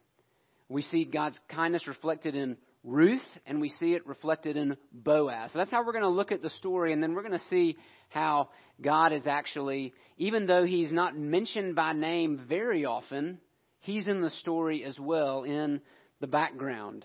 We 0.69 0.83
see 0.83 1.05
God's 1.05 1.39
kindness 1.49 1.87
reflected 1.87 2.35
in 2.35 2.57
Ruth, 2.85 3.23
and 3.47 3.61
we 3.61 3.69
see 3.69 3.95
it 3.95 4.07
reflected 4.07 4.57
in 4.57 4.77
Boaz. 4.93 5.53
So 5.53 5.59
that's 5.59 5.71
how 5.71 5.85
we're 5.85 5.93
going 5.93 6.03
to 6.03 6.09
look 6.09 6.33
at 6.33 6.43
the 6.43 6.51
story, 6.51 6.93
and 6.93 7.03
then 7.03 7.15
we're 7.15 7.23
going 7.23 7.39
to 7.39 7.47
see 7.49 7.77
how 8.09 8.49
God 8.81 9.13
is 9.13 9.27
actually, 9.27 9.93
even 10.19 10.47
though 10.47 10.65
he's 10.65 10.93
not 10.93 11.17
mentioned 11.17 11.77
by 11.77 11.93
name 11.93 12.45
very 12.49 12.85
often, 12.85 13.39
he's 13.81 14.09
in 14.09 14.21
the 14.21 14.31
story 14.31 14.85
as 14.85 14.99
well 14.99 15.45
in 15.45 15.81
the 16.21 16.27
background. 16.27 17.05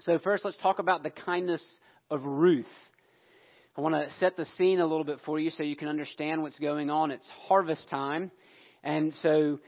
So, 0.00 0.18
first, 0.18 0.44
let's 0.44 0.58
talk 0.58 0.78
about 0.78 1.02
the 1.02 1.10
kindness 1.10 1.62
of 2.10 2.24
Ruth. 2.24 2.66
I 3.76 3.80
want 3.80 3.94
to 3.94 4.14
set 4.18 4.36
the 4.36 4.44
scene 4.56 4.80
a 4.80 4.86
little 4.86 5.04
bit 5.04 5.20
for 5.24 5.40
you 5.40 5.50
so 5.50 5.62
you 5.62 5.76
can 5.76 5.88
understand 5.88 6.42
what's 6.42 6.58
going 6.58 6.90
on. 6.90 7.10
It's 7.10 7.28
harvest 7.46 7.88
time. 7.88 8.30
And 8.84 9.14
so, 9.22 9.60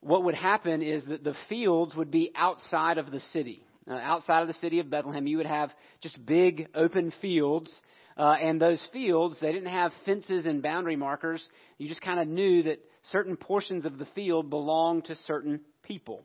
what 0.00 0.24
would 0.24 0.34
happen 0.34 0.82
is 0.82 1.04
that 1.06 1.22
the 1.22 1.34
fields 1.50 1.94
would 1.94 2.10
be 2.10 2.32
outside 2.34 2.96
of 2.96 3.10
the 3.10 3.20
city. 3.20 3.66
Uh, 3.88 3.94
outside 3.94 4.42
of 4.42 4.48
the 4.48 4.54
city 4.54 4.78
of 4.78 4.90
Bethlehem, 4.90 5.26
you 5.26 5.38
would 5.38 5.46
have 5.46 5.70
just 6.02 6.24
big 6.24 6.68
open 6.74 7.12
fields. 7.20 7.70
Uh, 8.16 8.34
and 8.40 8.60
those 8.60 8.84
fields, 8.92 9.38
they 9.40 9.52
didn't 9.52 9.70
have 9.70 9.92
fences 10.04 10.46
and 10.46 10.62
boundary 10.62 10.96
markers. 10.96 11.42
You 11.78 11.88
just 11.88 12.02
kind 12.02 12.20
of 12.20 12.28
knew 12.28 12.62
that 12.64 12.78
certain 13.10 13.36
portions 13.36 13.84
of 13.84 13.98
the 13.98 14.06
field 14.14 14.50
belonged 14.50 15.06
to 15.06 15.16
certain 15.26 15.60
people. 15.82 16.22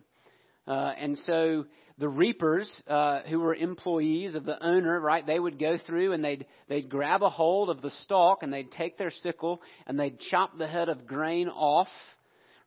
Uh, 0.68 0.92
and 1.00 1.18
so 1.26 1.66
the 1.98 2.10
reapers, 2.10 2.70
uh, 2.88 3.22
who 3.30 3.40
were 3.40 3.56
employees 3.56 4.36
of 4.36 4.46
the 4.46 4.64
owner, 4.64 5.00
right, 5.00 5.26
they 5.26 5.40
would 5.40 5.58
go 5.58 5.78
through 5.78 6.14
and 6.14 6.24
they'd, 6.24 6.46
they'd 6.68 6.90
grab 6.90 7.24
a 7.24 7.30
hold 7.30 7.70
of 7.70 7.82
the 7.82 7.90
stalk 8.04 8.44
and 8.44 8.54
they'd 8.54 8.72
take 8.72 8.98
their 8.98 9.12
sickle 9.24 9.62
and 9.88 10.00
they'd 10.00 10.20
chop 10.20 10.58
the 10.58 10.68
head 10.68 10.90
of 10.90 11.08
grain 11.08 11.48
off, 11.48 11.88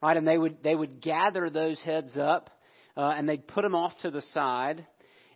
right, 0.02 0.16
and 0.16 0.26
they 0.26 0.38
would, 0.38 0.62
they 0.64 0.74
would 0.74 1.00
gather 1.00 1.48
those 1.50 1.78
heads 1.82 2.16
up, 2.16 2.50
uh, 2.96 3.14
and 3.16 3.28
they'd 3.28 3.46
put 3.46 3.62
them 3.62 3.74
off 3.74 3.92
to 4.02 4.10
the 4.10 4.22
side. 4.32 4.86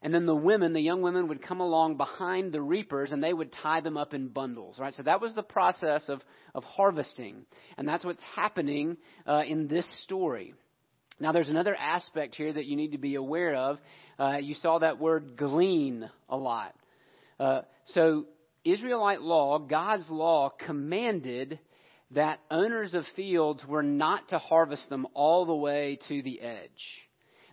And 0.03 0.13
then 0.13 0.27
the 0.27 0.35
women, 0.35 0.75
the 0.75 0.81
young 0.81 1.01
women, 1.01 1.29
would 1.29 1.43
come 1.43 1.61
along 1.61 1.97
behind 1.97 2.53
the 2.53 2.61
reapers 2.61 3.11
and 3.11 3.23
they 3.23 3.33
would 3.33 3.53
tie 3.63 3.81
them 3.81 3.97
up 3.97 4.13
in 4.13 4.29
bundles, 4.29 4.79
right? 4.79 4.93
So 4.95 5.03
that 5.05 5.23
was 5.23 5.35
the 5.35 5.43
process 5.43 6.05
of, 6.09 6.21
of 6.55 6.63
harvesting. 6.63 7.47
And 7.79 7.89
that's 7.89 8.05
what's 8.05 8.23
happening 8.37 8.99
uh, 9.27 9.43
in 9.49 9.67
this 9.67 9.87
story. 10.03 10.53
Now, 11.19 11.33
there's 11.33 11.49
another 11.49 11.75
aspect 11.75 12.35
here 12.35 12.53
that 12.53 12.67
you 12.67 12.77
need 12.77 12.93
to 12.93 12.99
be 12.99 13.15
aware 13.15 13.55
of. 13.55 13.79
Uh, 14.19 14.37
you 14.39 14.55
saw 14.55 14.79
that 14.81 14.99
word 14.99 15.37
glean 15.37 16.11
a 16.29 16.37
lot. 16.37 16.75
Uh, 17.41 17.63
so, 17.87 18.27
Israelite 18.65 19.21
law, 19.21 19.59
God's 19.59 20.09
law, 20.11 20.51
commanded 20.51 21.59
that 22.11 22.41
owners 22.51 22.95
of 22.95 23.05
fields 23.17 23.65
were 23.67 23.83
not 23.83 24.29
to 24.31 24.39
harvest 24.39 24.89
them 24.89 25.07
all 25.15 25.47
the 25.47 25.55
way 25.55 25.99
to 26.09 26.23
the 26.23 26.41
edge. 26.41 27.04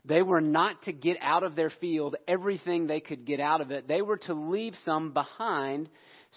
They 0.04 0.22
were 0.24 0.42
not 0.42 0.84
to 0.84 0.94
get 0.94 1.18
out 1.22 1.44
of 1.44 1.56
their 1.56 1.70
field 1.70 2.16
everything 2.28 2.88
they 2.88 3.02
could 3.02 3.26
get 3.26 3.40
out 3.40 3.62
of 3.62 3.72
it. 3.72 3.88
They 3.88 4.02
were 4.02 4.18
to 4.18 4.34
leave 4.34 4.74
some 4.84 5.14
behind 5.14 5.90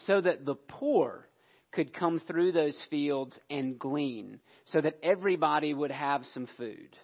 so 0.06 0.20
that 0.20 0.44
the 0.44 0.54
poor 0.54 1.28
could 1.72 1.94
come 1.94 2.20
through 2.20 2.52
those 2.52 2.78
fields 2.90 3.38
and 3.50 3.78
glean, 3.78 4.38
so 4.66 4.80
that 4.80 4.98
everybody 5.02 5.74
would 5.74 5.90
have 5.90 6.24
some 6.32 6.46
food. 6.56 6.96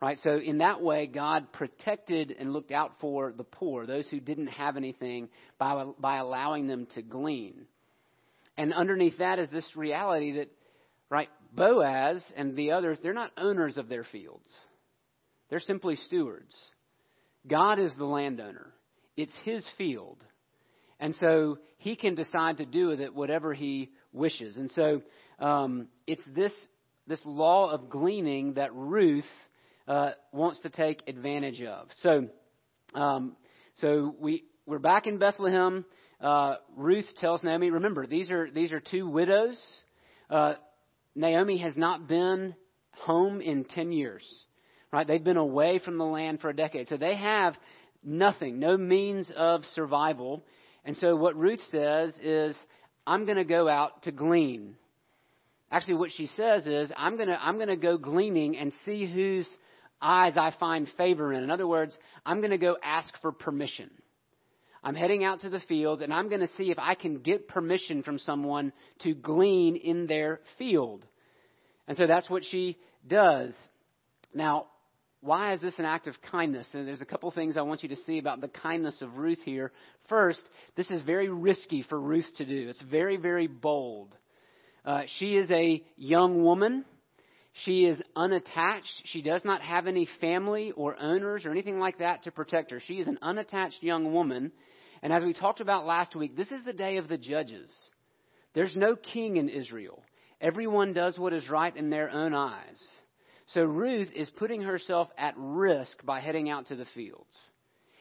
Right? 0.00 0.18
So 0.22 0.38
in 0.38 0.58
that 0.58 0.82
way, 0.82 1.06
God 1.06 1.52
protected 1.52 2.34
and 2.38 2.52
looked 2.52 2.72
out 2.72 2.92
for 3.00 3.32
the 3.32 3.44
poor, 3.44 3.86
those 3.86 4.06
who 4.08 4.20
didn't 4.20 4.48
have 4.48 4.76
anything, 4.76 5.28
by, 5.58 5.84
by 5.98 6.18
allowing 6.18 6.66
them 6.66 6.86
to 6.94 7.02
glean. 7.02 7.66
And 8.56 8.72
underneath 8.72 9.18
that 9.18 9.38
is 9.38 9.48
this 9.50 9.68
reality 9.74 10.38
that, 10.38 10.50
right, 11.10 11.28
Boaz 11.52 12.22
and 12.36 12.56
the 12.56 12.72
others, 12.72 12.98
they're 13.02 13.14
not 13.14 13.32
owners 13.36 13.76
of 13.76 13.88
their 13.88 14.04
fields. 14.04 14.48
They're 15.50 15.60
simply 15.60 15.96
stewards. 16.06 16.54
God 17.46 17.78
is 17.78 17.94
the 17.96 18.04
landowner. 18.04 18.72
It's 19.16 19.34
his 19.44 19.64
field. 19.76 20.22
And 20.98 21.14
so 21.16 21.58
he 21.78 21.96
can 21.96 22.14
decide 22.14 22.58
to 22.58 22.66
do 22.66 22.88
with 22.88 23.00
it 23.00 23.14
whatever 23.14 23.52
he 23.52 23.90
wishes. 24.12 24.56
And 24.56 24.70
so 24.70 25.02
um, 25.38 25.88
it's 26.06 26.22
this, 26.34 26.52
this 27.06 27.20
law 27.24 27.70
of 27.70 27.90
gleaning 27.90 28.54
that 28.54 28.74
Ruth 28.74 29.24
uh, 29.86 30.12
wants 30.32 30.60
to 30.62 30.70
take 30.70 31.02
advantage 31.06 31.62
of. 31.62 31.88
So, 32.00 32.28
um, 32.94 33.36
so 33.76 34.14
we 34.18 34.44
we're 34.66 34.78
back 34.78 35.06
in 35.06 35.18
Bethlehem. 35.18 35.84
Uh, 36.20 36.54
Ruth 36.76 37.06
tells 37.18 37.42
Naomi, 37.42 37.70
remember 37.70 38.06
these 38.06 38.30
are 38.30 38.50
these 38.50 38.72
are 38.72 38.80
two 38.80 39.06
widows. 39.06 39.58
Uh, 40.30 40.54
Naomi 41.14 41.58
has 41.58 41.76
not 41.76 42.08
been 42.08 42.54
home 42.92 43.40
in 43.40 43.64
ten 43.64 43.92
years. 43.92 44.24
Right? 44.94 45.08
They've 45.08 45.22
been 45.22 45.36
away 45.36 45.80
from 45.80 45.98
the 45.98 46.04
land 46.04 46.40
for 46.40 46.50
a 46.50 46.54
decade, 46.56 46.88
so 46.88 46.96
they 46.96 47.16
have 47.16 47.56
nothing, 48.04 48.60
no 48.60 48.76
means 48.76 49.28
of 49.36 49.64
survival. 49.74 50.44
And 50.84 50.96
so 50.96 51.16
what 51.16 51.36
Ruth 51.36 51.58
says 51.72 52.14
is, 52.22 52.56
I'm 53.04 53.24
going 53.24 53.38
to 53.38 53.44
go 53.44 53.68
out 53.68 54.04
to 54.04 54.12
glean. 54.12 54.76
Actually, 55.68 55.94
what 55.94 56.12
she 56.12 56.28
says 56.28 56.68
is, 56.68 56.92
I'm 56.96 57.16
going 57.16 57.28
to 57.28 57.36
I'm 57.44 57.56
going 57.56 57.68
to 57.68 57.76
go 57.76 57.98
gleaning 57.98 58.56
and 58.56 58.72
see 58.84 59.04
whose 59.04 59.48
eyes 60.00 60.34
I 60.36 60.54
find 60.60 60.88
favor 60.96 61.32
in. 61.32 61.42
In 61.42 61.50
other 61.50 61.66
words, 61.66 61.98
I'm 62.24 62.38
going 62.38 62.52
to 62.52 62.58
go 62.58 62.76
ask 62.80 63.12
for 63.20 63.32
permission. 63.32 63.90
I'm 64.84 64.94
heading 64.94 65.24
out 65.24 65.40
to 65.40 65.50
the 65.50 65.60
fields 65.60 66.02
and 66.02 66.12
I'm 66.12 66.28
going 66.28 66.42
to 66.42 66.54
see 66.56 66.70
if 66.70 66.78
I 66.78 66.94
can 66.94 67.18
get 67.18 67.48
permission 67.48 68.04
from 68.04 68.20
someone 68.20 68.72
to 69.00 69.12
glean 69.14 69.74
in 69.74 70.06
their 70.06 70.40
field. 70.56 71.04
And 71.88 71.96
so 71.96 72.06
that's 72.06 72.30
what 72.30 72.44
she 72.44 72.76
does. 73.08 73.54
Now, 74.34 74.66
why 75.24 75.54
is 75.54 75.60
this 75.60 75.78
an 75.78 75.86
act 75.86 76.06
of 76.06 76.14
kindness? 76.30 76.68
And 76.74 76.86
there's 76.86 77.00
a 77.00 77.06
couple 77.06 77.30
things 77.30 77.56
I 77.56 77.62
want 77.62 77.82
you 77.82 77.88
to 77.88 77.96
see 77.96 78.18
about 78.18 78.42
the 78.42 78.48
kindness 78.48 79.00
of 79.00 79.16
Ruth 79.16 79.38
here. 79.42 79.72
First, 80.08 80.42
this 80.76 80.90
is 80.90 81.00
very 81.02 81.30
risky 81.30 81.82
for 81.82 81.98
Ruth 81.98 82.26
to 82.36 82.44
do. 82.44 82.68
It's 82.68 82.82
very, 82.82 83.16
very 83.16 83.46
bold. 83.46 84.14
Uh, 84.84 85.02
she 85.18 85.36
is 85.36 85.50
a 85.50 85.82
young 85.96 86.42
woman. 86.42 86.84
She 87.64 87.86
is 87.86 88.02
unattached. 88.14 89.02
She 89.04 89.22
does 89.22 89.42
not 89.46 89.62
have 89.62 89.86
any 89.86 90.06
family 90.20 90.72
or 90.72 91.00
owners 91.00 91.46
or 91.46 91.52
anything 91.52 91.78
like 91.78 91.98
that 91.98 92.24
to 92.24 92.30
protect 92.30 92.70
her. 92.70 92.80
She 92.80 92.94
is 92.94 93.06
an 93.06 93.18
unattached 93.22 93.82
young 93.82 94.12
woman. 94.12 94.52
And 95.02 95.10
as 95.10 95.22
we 95.24 95.32
talked 95.32 95.62
about 95.62 95.86
last 95.86 96.14
week, 96.14 96.36
this 96.36 96.50
is 96.50 96.62
the 96.66 96.72
day 96.74 96.98
of 96.98 97.08
the 97.08 97.18
judges. 97.18 97.74
There's 98.54 98.76
no 98.76 98.94
king 98.94 99.38
in 99.38 99.48
Israel. 99.48 100.02
Everyone 100.38 100.92
does 100.92 101.18
what 101.18 101.32
is 101.32 101.48
right 101.48 101.74
in 101.74 101.88
their 101.88 102.10
own 102.10 102.34
eyes. 102.34 102.86
So 103.48 103.62
Ruth 103.62 104.08
is 104.14 104.30
putting 104.30 104.62
herself 104.62 105.08
at 105.18 105.34
risk 105.36 106.04
by 106.04 106.20
heading 106.20 106.48
out 106.48 106.68
to 106.68 106.76
the 106.76 106.86
fields. 106.94 107.36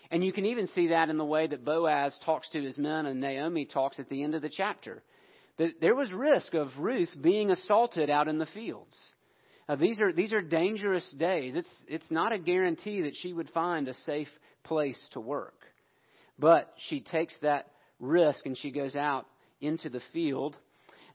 And 0.09 0.23
you 0.23 0.31
can 0.31 0.45
even 0.45 0.67
see 0.67 0.89
that 0.89 1.09
in 1.09 1.17
the 1.17 1.25
way 1.25 1.47
that 1.47 1.65
Boaz 1.65 2.17
talks 2.23 2.47
to 2.49 2.61
his 2.61 2.77
men 2.77 3.05
and 3.05 3.19
Naomi 3.19 3.65
talks 3.65 3.99
at 3.99 4.09
the 4.09 4.23
end 4.23 4.35
of 4.35 4.41
the 4.41 4.49
chapter. 4.49 5.03
There 5.57 5.95
was 5.95 6.11
risk 6.11 6.53
of 6.53 6.69
Ruth 6.79 7.09
being 7.19 7.51
assaulted 7.51 8.09
out 8.09 8.27
in 8.27 8.37
the 8.37 8.45
fields. 8.47 8.97
Uh, 9.67 9.75
these 9.75 9.99
are 10.01 10.11
these 10.11 10.33
are 10.33 10.41
dangerous 10.41 11.09
days. 11.17 11.55
It's 11.55 11.69
it's 11.87 12.11
not 12.11 12.33
a 12.33 12.39
guarantee 12.39 13.01
that 13.03 13.15
she 13.15 13.33
would 13.33 13.49
find 13.51 13.87
a 13.87 13.93
safe 14.05 14.27
place 14.63 14.99
to 15.13 15.19
work, 15.19 15.61
but 16.37 16.73
she 16.89 17.01
takes 17.01 17.33
that 17.41 17.67
risk 17.99 18.45
and 18.45 18.57
she 18.57 18.71
goes 18.71 18.95
out 18.95 19.25
into 19.61 19.89
the 19.89 20.01
field. 20.11 20.57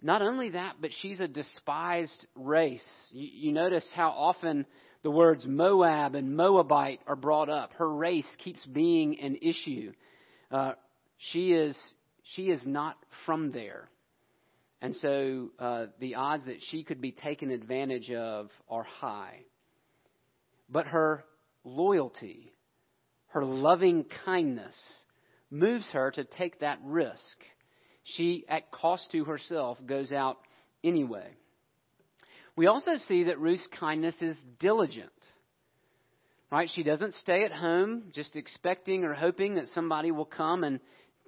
Not 0.00 0.22
only 0.22 0.50
that, 0.50 0.76
but 0.80 0.90
she's 1.00 1.20
a 1.20 1.28
despised 1.28 2.26
race. 2.34 2.86
You, 3.10 3.48
you 3.48 3.52
notice 3.52 3.86
how 3.94 4.10
often 4.10 4.66
the 5.02 5.10
words 5.10 5.44
Moab 5.46 6.14
and 6.14 6.36
Moabite 6.36 7.00
are 7.06 7.16
brought 7.16 7.48
up. 7.48 7.72
Her 7.74 7.88
race 7.88 8.26
keeps 8.38 8.64
being 8.66 9.20
an 9.20 9.36
issue. 9.42 9.92
Uh, 10.50 10.72
she 11.18 11.52
is 11.52 11.76
she 12.34 12.44
is 12.44 12.60
not 12.64 12.96
from 13.26 13.52
there. 13.52 13.88
And 14.80 14.94
so 14.96 15.50
uh, 15.58 15.86
the 15.98 16.14
odds 16.14 16.44
that 16.44 16.58
she 16.70 16.84
could 16.84 17.00
be 17.00 17.10
taken 17.10 17.50
advantage 17.50 18.10
of 18.12 18.50
are 18.68 18.84
high. 18.84 19.40
But 20.68 20.86
her 20.88 21.24
loyalty, 21.64 22.52
her 23.28 23.44
loving 23.44 24.04
kindness, 24.24 24.76
moves 25.50 25.86
her 25.92 26.10
to 26.12 26.24
take 26.24 26.60
that 26.60 26.78
risk. 26.84 27.38
She, 28.16 28.44
at 28.48 28.70
cost 28.70 29.10
to 29.12 29.24
herself, 29.24 29.78
goes 29.84 30.12
out 30.12 30.38
anyway. 30.82 31.28
We 32.56 32.66
also 32.66 32.96
see 33.06 33.24
that 33.24 33.38
Ruth's 33.38 33.68
kindness 33.78 34.16
is 34.20 34.36
diligent. 34.58 35.10
Right? 36.50 36.70
She 36.74 36.82
doesn't 36.82 37.14
stay 37.14 37.44
at 37.44 37.52
home 37.52 38.04
just 38.14 38.34
expecting 38.34 39.04
or 39.04 39.12
hoping 39.12 39.56
that 39.56 39.68
somebody 39.68 40.10
will 40.10 40.24
come 40.24 40.64
and 40.64 40.80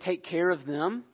take 0.03 0.25
care 0.25 0.51
of 0.51 0.65
them. 0.65 1.05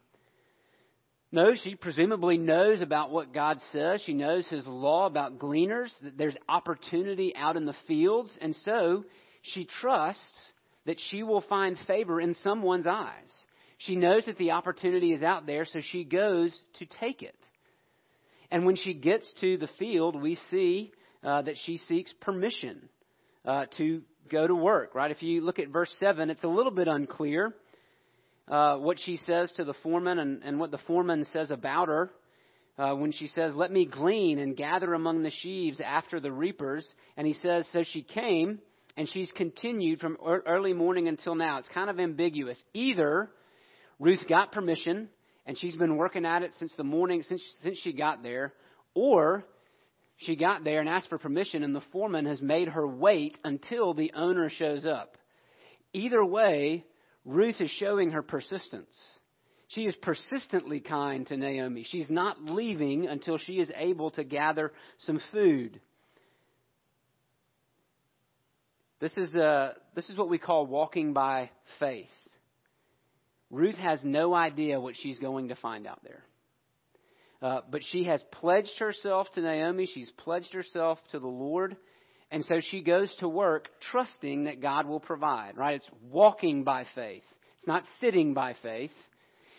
No, 1.33 1.55
she 1.55 1.75
presumably 1.75 2.39
knows 2.39 2.81
about 2.81 3.11
what 3.11 3.35
God 3.35 3.59
says. 3.73 4.01
She 4.07 4.15
knows 4.15 4.47
His 4.47 4.67
law 4.67 5.07
about 5.07 5.39
gleaners, 5.41 5.93
that 6.03 6.17
there's 6.17 6.37
opportunity 6.49 7.35
out 7.37 7.57
in 7.57 7.67
the 7.67 7.75
fields, 7.89 8.31
and 8.41 8.55
so 8.65 9.05
she 9.43 9.65
trusts 9.81 10.53
that 10.87 11.01
she 11.11 11.25
will 11.25 11.43
find 11.43 11.77
favor 11.87 12.21
in 12.21 12.35
someone's 12.45 12.87
eyes. 12.87 13.33
She 13.79 13.97
knows 13.97 14.25
that 14.27 14.39
the 14.39 14.53
opportunity 14.53 15.13
is 15.13 15.23
out 15.23 15.47
there, 15.47 15.65
so 15.65 15.81
she 15.83 16.05
goes 16.05 16.57
to 16.79 16.87
take 16.87 17.23
it. 17.23 17.37
And 18.51 18.65
when 18.65 18.77
she 18.77 18.95
gets 18.95 19.31
to 19.41 19.59
the 19.59 19.69
field, 19.79 20.21
we 20.21 20.37
see 20.51 20.93
uh, 21.23 21.43
that 21.43 21.57
she 21.65 21.79
seeks 21.79 22.13
permission 22.21 22.89
uh, 23.45 23.67
to 23.77 24.03
go 24.31 24.47
to 24.47 24.55
work, 24.55 24.95
right? 24.95 25.11
If 25.11 25.23
you 25.23 25.41
look 25.41 25.59
at 25.59 25.69
verse 25.69 25.93
7, 25.99 26.31
it's 26.31 26.45
a 26.45 26.49
little 26.49 26.71
bit 26.71 26.89
unclear 26.89 27.55
uh, 28.49 28.77
what 28.77 28.99
she 28.99 29.17
says 29.19 29.53
to 29.57 29.65
the 29.65 29.75
foreman 29.83 30.19
and, 30.19 30.43
and 30.43 30.59
what 30.59 30.71
the 30.71 30.79
foreman 30.79 31.25
says 31.25 31.51
about 31.51 31.89
her. 31.89 32.11
Uh, 32.79 32.95
when 32.95 33.11
she 33.11 33.27
says, 33.29 33.55
Let 33.55 33.73
me 33.73 33.87
glean 33.87 34.39
and 34.39 34.55
gather 34.55 34.93
among 34.93 35.23
the 35.23 35.31
sheaves 35.31 35.81
after 35.81 36.21
the 36.21 36.31
reapers. 36.31 36.87
And 37.17 37.27
he 37.27 37.33
says, 37.33 37.67
So 37.73 37.83
she 37.83 38.03
came, 38.03 38.59
and 38.99 39.09
she's 39.09 39.33
continued 39.33 39.99
from 39.99 40.19
early 40.23 40.75
morning 40.75 41.09
until 41.09 41.35
now. 41.35 41.59
It's 41.59 41.69
kind 41.69 41.89
of 41.89 41.99
ambiguous. 41.99 42.63
Either 42.75 43.31
Ruth 43.99 44.27
got 44.29 44.53
permission, 44.53 45.09
and 45.47 45.59
she's 45.59 45.75
been 45.77 45.97
working 45.97 46.27
at 46.27 46.43
it 46.43 46.55
since 46.59 46.73
the 46.77 46.85
morning, 46.85 47.23
since, 47.23 47.43
since 47.63 47.79
she 47.79 47.93
got 47.93 48.23
there, 48.23 48.53
or 48.95 49.45
she 50.19 50.37
got 50.37 50.65
there 50.65 50.81
and 50.81 50.89
asked 50.89 51.09
for 51.09 51.19
permission, 51.19 51.63
and 51.63 51.75
the 51.75 51.83
foreman 51.93 52.27
has 52.27 52.41
made 52.41 52.69
her 52.69 52.87
wait 52.87 53.39
until 53.45 53.95
the 53.95 54.13
owner 54.15 54.51
shows 54.51 54.87
up. 54.87 55.17
Either 55.93 56.25
way, 56.25 56.85
Ruth 57.25 57.61
is 57.61 57.71
showing 57.71 58.11
her 58.11 58.23
persistence. 58.23 58.97
She 59.69 59.83
is 59.83 59.97
persistently 59.97 60.81
kind 60.81 61.27
to 61.27 61.37
Naomi. 61.37 61.85
She's 61.89 62.09
not 62.09 62.43
leaving 62.43 63.07
until 63.07 63.37
she 63.37 63.55
is 63.55 63.71
able 63.75 64.11
to 64.13 64.25
gather 64.25 64.73
some 64.99 65.21
food. 65.33 65.81
This 69.01 69.15
is, 69.17 69.35
uh, 69.35 69.73
this 69.95 70.09
is 70.09 70.17
what 70.17 70.31
we 70.31 70.39
call 70.39 70.67
walking 70.67 71.13
by 71.13 71.51
faith. 71.79 72.07
Ruth 73.51 73.77
has 73.77 74.01
no 74.05 74.35
idea 74.35 74.81
what 74.81 74.97
she's 74.97 75.19
going 75.19 75.49
to 75.49 75.57
find 75.57 75.87
out 75.87 76.01
there. 76.03 76.25
Uh, 77.43 77.61
but 77.71 77.83
she 77.93 78.05
has 78.05 78.23
pledged 78.33 78.79
herself 78.79 79.29
to 79.35 79.41
Naomi. 79.41 79.87
She's 79.93 80.11
pledged 80.17 80.53
herself 80.53 80.99
to 81.13 81.19
the 81.19 81.27
Lord. 81.27 81.77
And 82.31 82.45
so 82.45 82.61
she 82.61 82.83
goes 82.83 83.13
to 83.21 83.29
work 83.29 83.69
trusting 83.93 84.45
that 84.45 84.61
God 84.61 84.87
will 84.87 85.01
provide, 85.01 85.57
right? 85.57 85.77
It's 85.77 85.91
walking 86.03 86.65
by 86.65 86.87
faith. 86.95 87.23
It's 87.59 87.67
not 87.67 87.85
sitting 88.01 88.35
by 88.35 88.55
faith. 88.63 88.91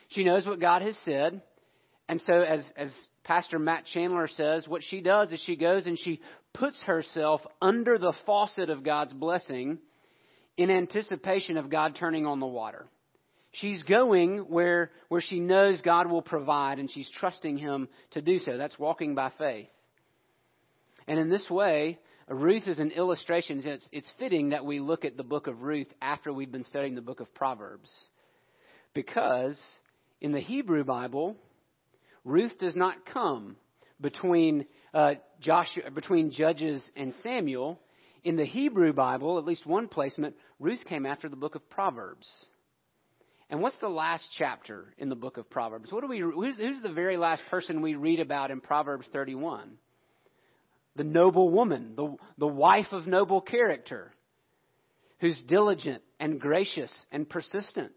She 0.10 0.24
knows 0.24 0.46
what 0.46 0.60
God 0.60 0.82
has 0.82 0.98
said. 1.06 1.42
And 2.10 2.20
so 2.22 2.34
as, 2.34 2.70
as 2.76 2.94
Pastor 3.24 3.60
Matt 3.60 3.86
Chandler 3.94 4.28
says, 4.28 4.68
what 4.68 4.84
she 4.84 5.02
does 5.02 5.32
is 5.32 5.42
she 5.46 5.56
goes 5.56 5.86
and 5.86 5.98
she 6.00 6.22
puts 6.54 6.80
herself 6.82 7.42
under 7.62 7.98
the 7.98 8.14
faucet 8.26 8.70
of 8.70 8.84
God's 8.84 9.14
blessing 9.14 9.78
in 10.58 10.72
anticipation 10.72 11.58
of 11.58 11.70
God 11.70 11.96
turning 11.96 12.26
on 12.26 12.40
the 12.40 12.48
water. 12.48 12.88
She's 13.62 13.82
going 13.84 14.40
where, 14.40 14.92
where 15.08 15.22
she 15.22 15.40
knows 15.40 15.82
God 15.82 16.10
will 16.10 16.22
provide 16.22 16.80
and 16.80 16.92
she's 16.92 17.10
trusting 17.20 17.58
Him 17.58 17.88
to 18.12 18.22
do 18.22 18.40
so. 18.40 18.58
That's 18.58 18.78
walking 18.78 19.16
by 19.16 19.32
faith. 19.38 19.68
And 21.08 21.20
in 21.20 21.30
this 21.30 21.50
way, 21.50 21.98
Ruth 22.28 22.68
is 22.68 22.80
an 22.80 22.92
illustration. 22.92 23.62
It's, 23.64 23.88
it's 23.92 24.12
fitting 24.20 24.50
that 24.50 24.66
we 24.66 24.80
look 24.80 25.06
at 25.06 25.18
the 25.18 25.24
book 25.24 25.48
of 25.48 25.62
Ruth 25.62 25.88
after 26.02 26.32
we've 26.32 26.52
been 26.52 26.66
studying 26.66 26.94
the 26.94 27.02
book 27.02 27.20
of 27.20 27.34
Proverbs. 27.34 27.90
Because 28.94 29.60
in 30.22 30.34
the 30.34 30.40
Hebrew 30.40 30.84
Bible, 30.84 31.36
Ruth 32.26 32.60
does 32.60 32.76
not 32.76 33.06
come 33.06 33.56
between, 34.02 34.66
uh, 34.94 35.16
Joshua, 35.40 35.90
between 35.90 36.32
Judges 36.32 36.84
and 36.96 37.14
Samuel. 37.24 37.80
In 38.24 38.36
the 38.36 38.46
Hebrew 38.46 38.94
Bible, 38.94 39.40
at 39.40 39.46
least 39.46 39.66
one 39.66 39.88
placement, 39.88 40.36
Ruth 40.60 40.84
came 40.86 41.06
after 41.06 41.30
the 41.30 41.36
book 41.36 41.56
of 41.56 41.68
Proverbs. 41.70 42.28
And 43.50 43.62
what's 43.62 43.78
the 43.80 43.88
last 43.88 44.28
chapter 44.38 44.94
in 44.98 45.10
the 45.10 45.16
book 45.16 45.38
of 45.38 45.50
Proverbs? 45.50 45.92
What 45.92 46.02
do 46.02 46.08
we, 46.08 46.20
who's, 46.20 46.58
who's 46.58 46.82
the 46.82 46.92
very 46.92 47.18
last 47.18 47.42
person 47.50 47.82
we 47.82 47.96
read 47.96 48.20
about 48.20 48.52
in 48.52 48.60
Proverbs 48.60 49.08
31? 49.14 49.78
the 50.98 51.04
noble 51.04 51.50
woman, 51.50 51.94
the, 51.96 52.16
the 52.38 52.48
wife 52.48 52.88
of 52.92 53.08
noble 53.08 53.40
character, 53.40 54.12
who's 55.20 55.42
diligent 55.48 56.02
and 56.20 56.42
gracious 56.42 56.92
and 57.12 57.30
persistent. 57.30 57.94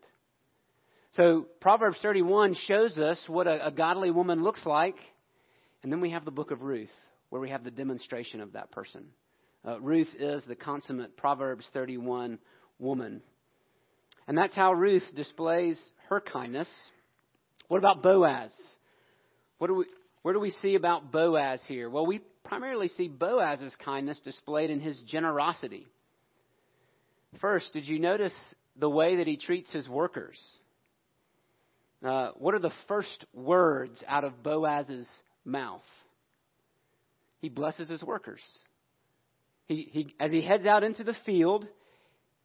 So 1.15 1.47
Proverbs 1.61 1.99
31 2.03 2.55
shows 2.67 2.97
us 2.99 3.21
what 3.27 3.47
a, 3.47 3.69
a 3.69 3.71
godly 3.71 4.11
woman 4.11 4.45
looks 4.45 4.65
like. 4.65 4.97
And 5.83 5.91
then 5.91 6.01
we 6.01 6.11
have 6.11 6.25
the 6.25 6.31
book 6.31 6.51
of 6.51 6.63
Ruth, 6.63 6.91
where 7.31 7.41
we 7.41 7.51
have 7.51 7.65
the 7.65 7.71
demonstration 7.71 8.41
of 8.41 8.53
that 8.53 8.71
person. 8.71 9.07
Uh, 9.67 9.81
Ruth 9.81 10.09
is 10.19 10.45
the 10.47 10.55
consummate 10.55 11.17
Proverbs 11.17 11.67
31 11.73 12.39
woman. 12.79 13.23
And 14.31 14.39
that's 14.39 14.55
how 14.55 14.73
Ruth 14.73 15.03
displays 15.17 15.77
her 16.09 16.21
kindness. 16.21 16.69
What 17.67 17.79
about 17.79 18.01
Boaz? 18.01 18.53
What 19.59 19.67
do 19.67 19.75
we, 19.75 19.87
where 20.23 20.33
do 20.33 20.39
we 20.39 20.51
see 20.51 20.77
about 20.77 21.11
Boaz 21.11 21.61
here? 21.67 21.91
Well, 21.91 22.07
we 22.07 22.21
primarily 22.45 22.87
see 22.87 23.09
Boaz's 23.09 23.75
kindness 23.85 24.21
displayed 24.21 24.71
in 24.71 24.79
his 24.79 24.97
generosity. 25.01 25.85
First, 27.41 27.73
did 27.73 27.89
you 27.89 27.99
notice 27.99 28.33
the 28.79 28.89
way 28.89 29.17
that 29.17 29.27
he 29.27 29.37
treats 29.37 29.73
his 29.73 29.89
workers? 29.89 30.39
Uh, 32.01 32.29
what 32.39 32.55
are 32.55 32.61
the 32.61 32.71
first 32.87 33.25
words 33.35 34.01
out 34.07 34.23
of 34.23 34.45
Boaz's 34.45 35.09
mouth? 35.45 35.83
He 37.41 37.49
blesses 37.49 37.89
his 37.89 38.05
workers. 38.05 38.43
He, 39.67 39.89
he, 39.91 40.15
as 40.21 40.31
he 40.31 40.41
heads 40.41 40.67
out 40.67 40.85
into 40.85 41.03
the 41.03 41.17
field, 41.27 41.67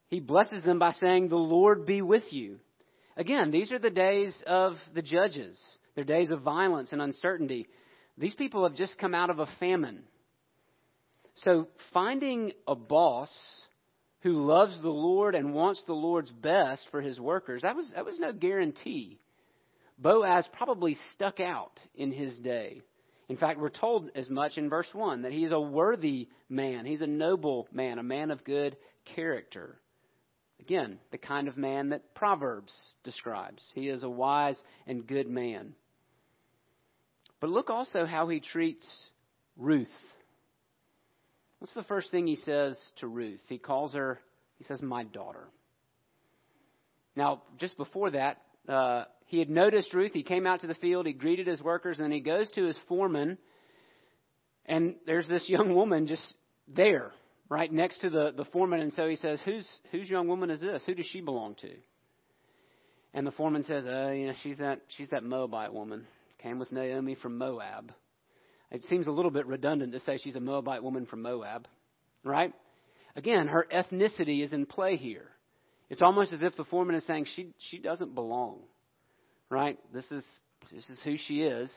he 0.10 0.20
blesses 0.20 0.64
them 0.64 0.80
by 0.80 0.94
saying, 0.94 1.30
The 1.30 1.36
Lord 1.36 1.86
be 1.86 2.02
with 2.02 2.32
you. 2.32 2.60
again, 3.18 3.52
these 3.52 3.72
are 3.72 3.80
the 3.80 3.90
days 3.90 4.36
of 4.46 4.76
the 4.94 5.02
judges. 5.02 5.60
They're 5.96 6.04
days 6.04 6.30
of 6.30 6.42
violence 6.42 6.92
and 6.92 7.02
uncertainty. 7.02 7.68
These 8.18 8.36
people 8.36 8.64
have 8.64 8.78
just 8.78 8.98
come 8.98 9.16
out 9.16 9.30
of 9.30 9.40
a 9.40 9.48
famine. 9.60 10.04
So 11.36 11.68
finding 11.94 12.52
a 12.68 12.76
boss 12.76 13.30
who 14.22 14.46
loves 14.46 14.82
the 14.82 14.90
Lord 14.90 15.36
and 15.36 15.54
wants 15.54 15.84
the 15.86 15.94
Lord's 15.94 16.32
best 16.32 16.88
for 16.92 17.02
his 17.02 17.20
workers, 17.20 17.62
that 17.62 17.76
was, 17.76 17.92
that 17.94 18.06
was 18.06 18.20
no 18.20 18.32
guarantee. 18.32 19.20
Boaz 19.98 20.48
probably 20.54 20.98
stuck 21.14 21.40
out 21.40 21.80
in 21.96 22.12
his 22.12 22.36
day. 22.38 22.82
In 23.28 23.38
fact, 23.38 23.60
we're 23.60 23.70
told 23.70 24.10
as 24.16 24.30
much 24.30 24.58
in 24.58 24.70
verse 24.70 24.88
1 24.94 25.24
that 25.24 25.32
he 25.32 25.46
is 25.46 25.52
a 25.52 25.60
worthy 25.60 26.30
man. 26.50 26.86
He's 26.86 27.02
a 27.02 27.08
noble 27.08 27.68
man, 27.72 27.98
a 27.98 28.04
man 28.04 28.32
of 28.32 28.44
good 28.44 28.78
character. 29.16 29.80
Again, 30.60 31.00
the 31.12 31.18
kind 31.18 31.48
of 31.48 31.58
man 31.58 31.90
that 31.90 32.16
Proverbs 32.16 32.76
describes. 33.04 33.64
He 33.76 33.90
is 33.90 34.04
a 34.04 34.10
wise 34.10 34.60
and 34.88 35.06
good 35.06 35.30
man. 35.30 35.76
But 37.40 37.50
look 37.50 37.70
also 37.70 38.06
how 38.06 38.28
he 38.30 38.40
treats 38.40 38.88
Ruth. 39.58 39.88
What's 41.60 41.74
the 41.74 41.84
first 41.84 42.12
thing 42.12 42.28
he 42.28 42.36
says 42.38 42.80
to 43.00 43.08
Ruth? 43.08 43.42
He 43.48 43.58
calls 43.58 43.94
her, 43.94 44.20
he 44.58 44.64
says, 44.64 44.82
my 44.82 45.04
daughter. 45.04 45.48
Now, 47.16 47.44
just 47.60 47.78
before 47.78 48.12
that, 48.12 48.42
uh, 48.68 49.06
he 49.26 49.40
had 49.40 49.50
noticed 49.50 49.94
Ruth. 49.94 50.14
He 50.14 50.24
came 50.24 50.46
out 50.46 50.62
to 50.62 50.68
the 50.68 50.76
field. 50.76 51.06
He 51.06 51.14
greeted 51.14 51.48
his 51.48 51.62
workers. 51.62 51.98
And 51.98 52.06
then 52.06 52.12
he 52.12 52.20
goes 52.20 52.50
to 52.52 52.66
his 52.66 52.78
foreman. 52.88 53.38
And 54.66 54.96
there's 55.06 55.28
this 55.28 55.48
young 55.48 55.76
woman 55.76 56.08
just 56.08 56.34
there, 56.68 57.12
right 57.50 57.72
next 57.72 58.00
to 58.02 58.10
the, 58.10 58.34
the 58.36 58.46
foreman. 58.46 58.82
And 58.82 58.94
so 58.94 59.08
he 59.08 59.16
says, 59.16 59.40
whose, 59.46 59.68
whose 59.92 60.10
young 60.10 60.28
woman 60.28 60.50
is 60.50 60.62
this? 60.62 60.84
Who 60.86 60.96
does 60.96 61.06
she 61.06 61.22
belong 61.22 61.56
to? 61.62 61.72
And 63.14 63.26
the 63.26 63.32
foreman 63.32 63.64
says, 63.64 63.86
uh, 63.86 64.12
you 64.12 64.28
know, 64.28 64.34
she's 64.44 64.58
that, 64.58 64.82
she's 64.98 65.10
that 65.10 65.24
Moabite 65.24 65.74
woman. 65.74 66.06
Came 66.42 66.60
with 66.60 66.72
Naomi 66.72 67.16
from 67.16 67.38
Moab. 67.38 67.92
It 68.72 68.84
seems 68.90 69.08
a 69.08 69.12
little 69.12 69.32
bit 69.32 69.46
redundant 69.46 69.94
to 69.94 70.00
say 70.02 70.18
she's 70.18 70.36
a 70.36 70.42
Moabite 70.42 70.84
woman 70.84 71.06
from 71.06 71.22
Moab, 71.22 71.68
right? 72.24 72.54
Again, 73.16 73.48
her 73.48 73.66
ethnicity 73.74 74.44
is 74.44 74.52
in 74.52 74.66
play 74.66 74.98
here. 74.98 75.30
It's 75.90 76.02
almost 76.02 76.34
as 76.34 76.42
if 76.42 76.58
the 76.58 76.66
foreman 76.66 76.96
is 76.96 77.06
saying 77.06 77.28
she 77.36 77.54
she 77.70 77.78
doesn't 77.78 78.16
belong, 78.16 78.60
right? 79.50 79.78
This 79.94 80.06
is 80.12 80.24
this 80.74 80.84
is 80.90 81.00
who 81.04 81.16
she 81.16 81.44
is, 81.44 81.72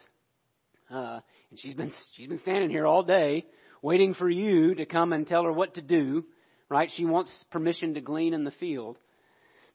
uh, 0.90 1.20
and 1.50 1.60
she's 1.60 1.74
been 1.74 1.92
she's 2.16 2.28
been 2.28 2.38
standing 2.40 2.70
here 2.70 2.86
all 2.86 3.02
day 3.02 3.44
waiting 3.82 4.14
for 4.14 4.28
you 4.28 4.74
to 4.74 4.86
come 4.86 5.12
and 5.12 5.26
tell 5.26 5.44
her 5.44 5.52
what 5.52 5.74
to 5.74 5.82
do, 5.82 6.24
right? 6.68 6.90
She 6.96 7.04
wants 7.04 7.30
permission 7.50 7.94
to 7.94 8.00
glean 8.00 8.34
in 8.34 8.44
the 8.44 8.50
field. 8.52 8.98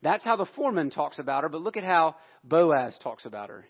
That's 0.01 0.25
how 0.25 0.35
the 0.35 0.47
foreman 0.55 0.89
talks 0.89 1.19
about 1.19 1.43
her, 1.43 1.49
but 1.49 1.61
look 1.61 1.77
at 1.77 1.83
how 1.83 2.15
Boaz 2.43 2.97
talks 3.01 3.25
about 3.25 3.49
her. 3.49 3.65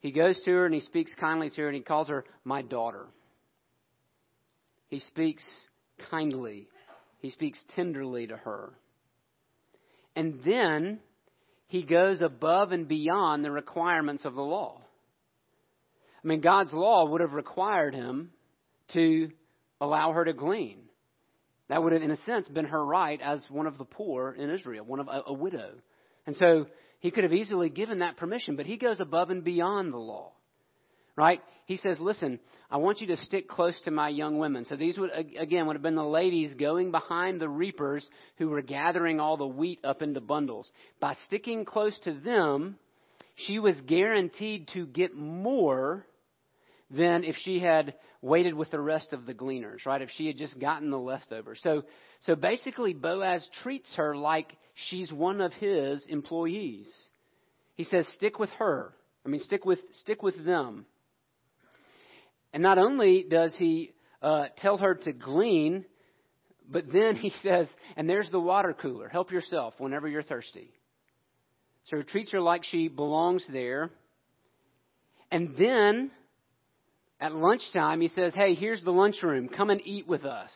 He 0.00 0.12
goes 0.12 0.40
to 0.44 0.50
her 0.52 0.66
and 0.66 0.74
he 0.74 0.80
speaks 0.80 1.12
kindly 1.18 1.50
to 1.50 1.62
her 1.62 1.68
and 1.68 1.76
he 1.76 1.82
calls 1.82 2.08
her 2.08 2.24
my 2.44 2.62
daughter. 2.62 3.06
He 4.88 5.00
speaks 5.00 5.42
kindly. 6.10 6.68
He 7.18 7.30
speaks 7.30 7.58
tenderly 7.74 8.28
to 8.28 8.36
her. 8.36 8.72
And 10.14 10.40
then 10.44 11.00
he 11.66 11.82
goes 11.82 12.20
above 12.20 12.72
and 12.72 12.86
beyond 12.86 13.44
the 13.44 13.50
requirements 13.50 14.24
of 14.24 14.34
the 14.34 14.42
law. 14.42 14.80
I 16.22 16.26
mean, 16.26 16.40
God's 16.40 16.72
law 16.72 17.06
would 17.06 17.20
have 17.20 17.32
required 17.32 17.94
him 17.94 18.30
to 18.92 19.30
allow 19.80 20.12
her 20.12 20.24
to 20.24 20.32
glean. 20.32 20.78
That 21.68 21.82
would 21.82 21.92
have, 21.92 22.02
in 22.02 22.10
a 22.10 22.16
sense, 22.18 22.48
been 22.48 22.66
her 22.66 22.84
right 22.84 23.20
as 23.20 23.44
one 23.48 23.66
of 23.66 23.78
the 23.78 23.84
poor 23.84 24.32
in 24.32 24.50
Israel, 24.50 24.84
one 24.84 25.00
of 25.00 25.08
a, 25.08 25.22
a 25.26 25.32
widow. 25.32 25.72
And 26.26 26.36
so 26.36 26.66
he 27.00 27.10
could 27.10 27.24
have 27.24 27.32
easily 27.32 27.68
given 27.68 28.00
that 28.00 28.16
permission, 28.16 28.56
but 28.56 28.66
he 28.66 28.76
goes 28.76 29.00
above 29.00 29.30
and 29.30 29.42
beyond 29.42 29.92
the 29.92 29.98
law. 29.98 30.32
Right? 31.16 31.40
He 31.64 31.78
says, 31.78 31.98
listen, 31.98 32.38
I 32.70 32.76
want 32.76 33.00
you 33.00 33.06
to 33.08 33.16
stick 33.16 33.48
close 33.48 33.80
to 33.84 33.90
my 33.90 34.08
young 34.10 34.38
women. 34.38 34.66
So 34.66 34.76
these 34.76 34.98
would, 34.98 35.10
again, 35.38 35.66
would 35.66 35.74
have 35.74 35.82
been 35.82 35.94
the 35.94 36.04
ladies 36.04 36.54
going 36.54 36.90
behind 36.90 37.40
the 37.40 37.48
reapers 37.48 38.06
who 38.36 38.48
were 38.48 38.62
gathering 38.62 39.18
all 39.18 39.36
the 39.36 39.46
wheat 39.46 39.80
up 39.82 40.02
into 40.02 40.20
bundles. 40.20 40.70
By 41.00 41.16
sticking 41.24 41.64
close 41.64 41.98
to 42.00 42.12
them, 42.12 42.76
she 43.34 43.58
was 43.58 43.80
guaranteed 43.86 44.68
to 44.74 44.86
get 44.86 45.16
more 45.16 46.06
than 46.90 47.24
if 47.24 47.36
she 47.36 47.58
had 47.58 47.94
waited 48.22 48.54
with 48.54 48.70
the 48.70 48.80
rest 48.80 49.12
of 49.12 49.26
the 49.26 49.34
gleaners, 49.34 49.84
right? 49.86 50.02
If 50.02 50.10
she 50.16 50.26
had 50.26 50.36
just 50.36 50.58
gotten 50.58 50.90
the 50.90 50.98
leftovers. 50.98 51.60
So, 51.62 51.84
so 52.20 52.34
basically, 52.34 52.94
Boaz 52.94 53.46
treats 53.62 53.92
her 53.96 54.16
like 54.16 54.56
she's 54.88 55.12
one 55.12 55.40
of 55.40 55.52
his 55.54 56.04
employees. 56.08 56.92
He 57.74 57.84
says, 57.84 58.06
stick 58.14 58.38
with 58.38 58.50
her. 58.58 58.92
I 59.24 59.28
mean, 59.28 59.40
stick 59.40 59.64
with, 59.64 59.80
stick 60.00 60.22
with 60.22 60.44
them. 60.44 60.86
And 62.52 62.62
not 62.62 62.78
only 62.78 63.26
does 63.28 63.54
he 63.58 63.92
uh, 64.22 64.46
tell 64.58 64.78
her 64.78 64.94
to 64.94 65.12
glean, 65.12 65.84
but 66.68 66.84
then 66.92 67.16
he 67.16 67.30
says, 67.42 67.68
and 67.96 68.08
there's 68.08 68.30
the 68.30 68.40
water 68.40 68.74
cooler. 68.80 69.08
Help 69.08 69.30
yourself 69.32 69.74
whenever 69.78 70.08
you're 70.08 70.22
thirsty. 70.22 70.70
So 71.86 71.98
he 71.98 72.02
treats 72.02 72.32
her 72.32 72.40
like 72.40 72.64
she 72.64 72.88
belongs 72.88 73.44
there. 73.52 73.90
And 75.30 75.54
then 75.58 76.10
at 77.20 77.34
lunchtime, 77.34 78.00
he 78.00 78.08
says, 78.08 78.34
Hey, 78.34 78.54
here's 78.54 78.82
the 78.82 78.90
lunchroom. 78.90 79.48
Come 79.48 79.70
and 79.70 79.80
eat 79.84 80.06
with 80.06 80.24
us. 80.24 80.50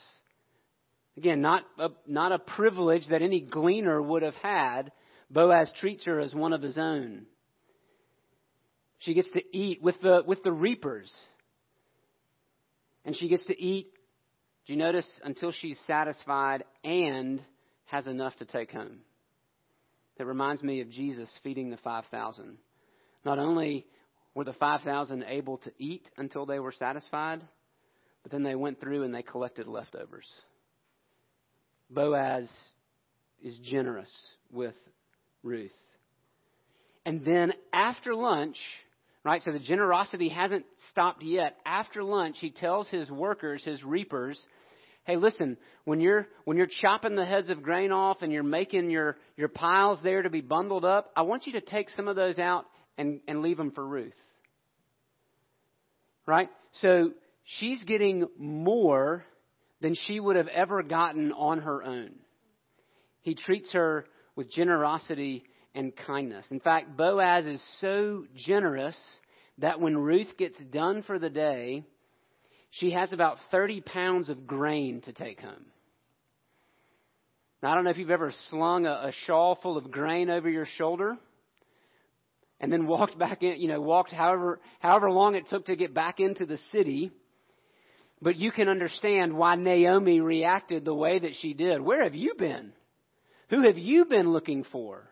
Again, 1.16 1.40
not 1.40 1.64
a, 1.78 1.88
not 2.06 2.32
a 2.32 2.38
privilege 2.38 3.06
that 3.10 3.22
any 3.22 3.40
gleaner 3.40 4.00
would 4.00 4.22
have 4.22 4.34
had. 4.36 4.92
Boaz 5.30 5.70
treats 5.80 6.04
her 6.04 6.20
as 6.20 6.34
one 6.34 6.52
of 6.52 6.62
his 6.62 6.78
own. 6.78 7.26
She 8.98 9.14
gets 9.14 9.30
to 9.32 9.42
eat 9.56 9.82
with 9.82 10.00
the, 10.02 10.22
with 10.26 10.42
the 10.42 10.52
reapers. 10.52 11.12
And 13.04 13.16
she 13.16 13.28
gets 13.28 13.46
to 13.46 13.60
eat, 13.60 13.88
do 14.66 14.74
you 14.74 14.78
notice, 14.78 15.08
until 15.24 15.52
she's 15.52 15.78
satisfied 15.86 16.64
and 16.84 17.40
has 17.86 18.06
enough 18.06 18.36
to 18.36 18.44
take 18.44 18.70
home. 18.70 18.98
That 20.18 20.26
reminds 20.26 20.62
me 20.62 20.80
of 20.80 20.90
Jesus 20.90 21.30
feeding 21.42 21.70
the 21.70 21.78
5,000. 21.78 22.58
Not 23.24 23.38
only 23.38 23.86
were 24.34 24.44
the 24.44 24.52
5,000 24.52 25.24
able 25.24 25.58
to 25.58 25.72
eat 25.78 26.08
until 26.16 26.46
they 26.46 26.58
were 26.58 26.72
satisfied, 26.72 27.40
but 28.22 28.32
then 28.32 28.42
they 28.42 28.54
went 28.54 28.80
through 28.80 29.02
and 29.02 29.14
they 29.14 29.22
collected 29.22 29.66
leftovers. 29.66 30.28
Boaz 31.90 32.48
is 33.42 33.58
generous 33.58 34.12
with 34.52 34.74
Ruth. 35.42 35.72
And 37.04 37.24
then 37.24 37.52
after 37.72 38.14
lunch, 38.14 38.56
right, 39.24 39.42
so 39.42 39.52
the 39.52 39.58
generosity 39.58 40.28
hasn't 40.28 40.66
stopped 40.90 41.22
yet. 41.22 41.56
After 41.64 42.04
lunch, 42.04 42.36
he 42.40 42.50
tells 42.50 42.88
his 42.88 43.10
workers, 43.10 43.64
his 43.64 43.82
reapers, 43.82 44.38
hey, 45.04 45.16
listen, 45.16 45.56
when 45.84 46.00
you're, 46.00 46.28
when 46.44 46.56
you're 46.56 46.68
chopping 46.80 47.16
the 47.16 47.24
heads 47.24 47.50
of 47.50 47.62
grain 47.62 47.90
off 47.90 48.18
and 48.22 48.32
you're 48.32 48.42
making 48.42 48.90
your, 48.90 49.16
your 49.36 49.48
piles 49.48 49.98
there 50.04 50.22
to 50.22 50.30
be 50.30 50.42
bundled 50.42 50.84
up, 50.84 51.10
I 51.16 51.22
want 51.22 51.46
you 51.46 51.54
to 51.54 51.60
take 51.60 51.90
some 51.90 52.06
of 52.06 52.16
those 52.16 52.38
out 52.38 52.66
and, 52.98 53.20
and 53.26 53.42
leave 53.42 53.56
them 53.56 53.72
for 53.72 53.86
Ruth. 53.86 54.14
Right? 56.26 56.48
So 56.80 57.12
she's 57.58 57.82
getting 57.84 58.26
more 58.38 59.24
than 59.80 59.94
she 59.94 60.20
would 60.20 60.36
have 60.36 60.48
ever 60.48 60.82
gotten 60.82 61.32
on 61.32 61.60
her 61.60 61.82
own. 61.82 62.12
He 63.22 63.34
treats 63.34 63.72
her 63.72 64.06
with 64.36 64.50
generosity 64.50 65.44
and 65.74 65.92
kindness. 65.96 66.46
In 66.50 66.60
fact, 66.60 66.96
Boaz 66.96 67.46
is 67.46 67.62
so 67.80 68.24
generous 68.36 68.96
that 69.58 69.80
when 69.80 69.96
Ruth 69.96 70.36
gets 70.38 70.58
done 70.70 71.02
for 71.02 71.18
the 71.18 71.30
day, 71.30 71.84
she 72.70 72.92
has 72.92 73.12
about 73.12 73.38
30 73.50 73.80
pounds 73.82 74.28
of 74.28 74.46
grain 74.46 75.00
to 75.02 75.12
take 75.12 75.40
home. 75.40 75.66
Now, 77.62 77.72
I 77.72 77.74
don't 77.74 77.84
know 77.84 77.90
if 77.90 77.98
you've 77.98 78.10
ever 78.10 78.32
slung 78.48 78.86
a, 78.86 79.08
a 79.08 79.12
shawl 79.26 79.58
full 79.62 79.76
of 79.76 79.90
grain 79.90 80.30
over 80.30 80.48
your 80.48 80.66
shoulder 80.76 81.18
and 82.60 82.72
then 82.72 82.86
walked 82.86 83.18
back 83.18 83.42
in, 83.42 83.60
you 83.60 83.68
know, 83.68 83.80
walked 83.80 84.12
however, 84.12 84.60
however 84.80 85.10
long 85.10 85.34
it 85.34 85.48
took 85.48 85.66
to 85.66 85.76
get 85.76 85.94
back 85.94 86.20
into 86.20 86.44
the 86.44 86.58
city. 86.70 87.10
But 88.22 88.36
you 88.36 88.52
can 88.52 88.68
understand 88.68 89.32
why 89.32 89.56
Naomi 89.56 90.20
reacted 90.20 90.84
the 90.84 90.94
way 90.94 91.18
that 91.18 91.34
she 91.40 91.54
did. 91.54 91.80
Where 91.80 92.04
have 92.04 92.14
you 92.14 92.34
been? 92.38 92.72
Who 93.48 93.62
have 93.62 93.78
you 93.78 94.04
been 94.04 94.30
looking 94.32 94.64
for? 94.64 95.10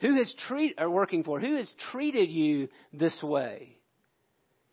Who 0.00 0.16
has 0.16 0.32
treat 0.48 0.76
or 0.78 0.88
working 0.88 1.24
for? 1.24 1.40
Who 1.40 1.56
has 1.56 1.70
treated 1.92 2.30
you 2.30 2.68
this 2.92 3.22
way? 3.22 3.76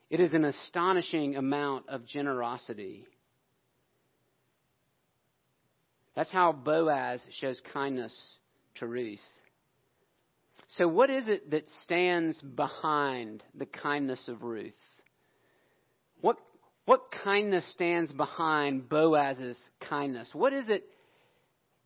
It 0.10 0.20
is 0.20 0.34
an 0.34 0.46
astonishing 0.46 1.36
amount 1.36 1.90
of 1.90 2.06
generosity. 2.06 3.06
That's 6.16 6.32
how 6.32 6.54
Boaz 6.54 7.22
shows 7.40 7.62
kindness 7.74 8.16
to 8.76 8.88
Ruth. 8.88 9.20
So, 10.78 10.88
what 10.88 11.10
is 11.10 11.28
it 11.28 11.52
that 11.52 11.70
stands 11.84 12.40
behind 12.42 13.44
the 13.54 13.66
kindness 13.66 14.28
of 14.28 14.44
Ruth? 14.44 14.74
What, 16.22 16.38
what 16.86 17.12
kindness 17.24 17.66
stands 17.72 18.12
behind 18.12 18.90
Boaz's 18.90 19.58
kindness? 19.88 20.30
What 20.34 20.54
is 20.54 20.68
it 20.68 20.86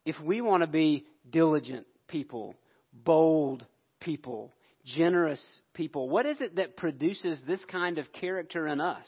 if 0.06 0.20
we 0.22 0.42
want 0.42 0.62
to 0.62 0.68
be 0.68 1.06
diligent 1.30 1.86
people, 2.08 2.56
bold 2.92 3.66
people, 4.00 4.54
generous 4.86 5.44
people. 5.74 6.10
What 6.10 6.26
is 6.26 6.42
it 6.42 6.56
that 6.56 6.78
produces 6.78 7.42
this 7.46 7.64
kind 7.66 7.98
of 7.98 8.12
character 8.12 8.68
in 8.68 8.82
us? 8.82 9.08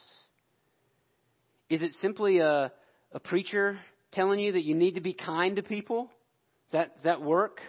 Is 1.70 1.82
it 1.82 1.94
simply 2.02 2.40
a, 2.40 2.72
a 3.12 3.20
preacher 3.20 3.80
telling 4.12 4.40
you 4.40 4.54
that 4.54 4.64
you 4.64 4.76
need 4.76 4.96
to 4.96 5.02
be 5.02 5.14
kind 5.14 5.56
to 5.56 5.64
people? 5.64 6.12
Does 6.70 6.74
that, 6.74 6.96
does 6.96 7.04
that 7.06 7.22
work? 7.22 7.60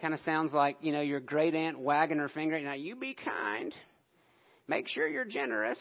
Kind 0.00 0.12
of 0.12 0.20
sounds 0.20 0.52
like, 0.52 0.76
you 0.80 0.92
know, 0.92 1.00
your 1.00 1.20
great 1.20 1.54
aunt 1.54 1.78
wagging 1.78 2.18
her 2.18 2.28
finger. 2.28 2.60
Now, 2.60 2.74
you 2.74 2.96
be 2.96 3.14
kind. 3.14 3.74
Make 4.68 4.88
sure 4.88 5.08
you're 5.08 5.24
generous. 5.24 5.78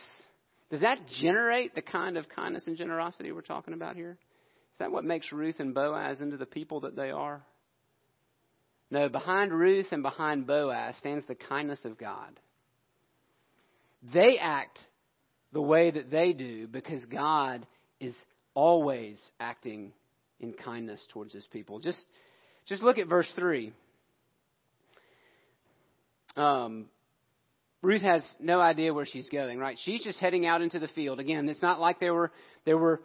Does 0.70 0.82
that 0.82 1.00
generate 1.22 1.76
the 1.76 1.82
kind 1.82 2.18
of 2.18 2.30
kindness 2.30 2.68
and 2.68 2.78
generosity 2.78 3.32
we're 3.32 3.42
talking 3.42 3.74
about 3.74 3.96
here? 3.96 4.18
Is 4.74 4.80
that 4.80 4.92
what 4.92 5.04
makes 5.04 5.32
Ruth 5.32 5.60
and 5.60 5.74
Boaz 5.74 6.22
into 6.22 6.38
the 6.38 6.46
people 6.46 6.82
that 6.82 6.96
they 6.96 7.12
are? 7.12 7.42
No, 8.92 9.10
behind 9.10 9.52
Ruth 9.52 9.88
and 9.92 10.04
behind 10.04 10.48
Boaz 10.48 10.96
stands 10.98 11.26
the 11.28 11.36
kindness 11.36 11.84
of 11.86 11.98
God. 11.98 12.40
They 14.14 14.38
act 14.40 14.80
the 15.54 15.62
way 15.62 15.92
that 15.92 16.12
they 16.12 16.34
do 16.34 16.68
because 16.68 17.04
God 17.06 17.66
is 18.00 18.14
always 18.54 19.20
acting 19.40 19.94
in 20.40 20.54
kindness 20.54 21.02
towards 21.12 21.34
his 21.34 21.48
people. 21.48 21.80
Just, 21.80 22.06
just 22.66 22.84
look 22.84 22.98
at 22.98 23.08
verse 23.08 23.32
3. 23.36 23.74
Um, 26.36 26.88
Ruth 27.82 28.02
has 28.02 28.26
no 28.40 28.60
idea 28.60 28.94
where 28.94 29.06
she's 29.06 29.30
going, 29.30 29.60
right? 29.60 29.78
She's 29.84 30.04
just 30.04 30.20
heading 30.20 30.46
out 30.48 30.62
into 30.62 30.80
the 30.80 30.88
field. 30.90 31.20
Again, 31.20 31.48
it's 31.48 31.62
not 31.62 31.80
like 31.80 32.00
there 32.00 32.14
were 32.14 32.32
there 32.66 32.78
were 32.78 33.02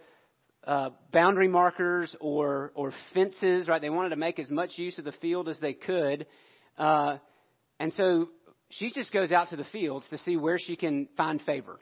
uh, 0.67 0.91
boundary 1.13 1.49
markers 1.49 2.15
or 2.21 2.73
or 2.75 2.93
fences, 3.13 3.69
right? 3.69 3.81
They 3.81 3.91
wanted 3.91 4.11
to 4.11 4.17
make 4.17 4.39
as 4.39 4.51
much 4.51 4.79
use 4.79 4.99
of 4.99 5.05
the 5.05 5.13
field 5.13 5.49
as 5.49 5.59
they 5.61 5.75
could, 5.75 6.27
uh, 6.79 7.19
and 7.79 7.93
so 7.93 8.29
she 8.71 8.91
just 8.91 9.13
goes 9.13 9.33
out 9.33 9.51
to 9.51 9.57
the 9.57 9.65
fields 9.65 10.07
to 10.11 10.19
see 10.19 10.37
where 10.37 10.59
she 10.59 10.77
can 10.77 11.09
find 11.17 11.43
favor. 11.43 11.79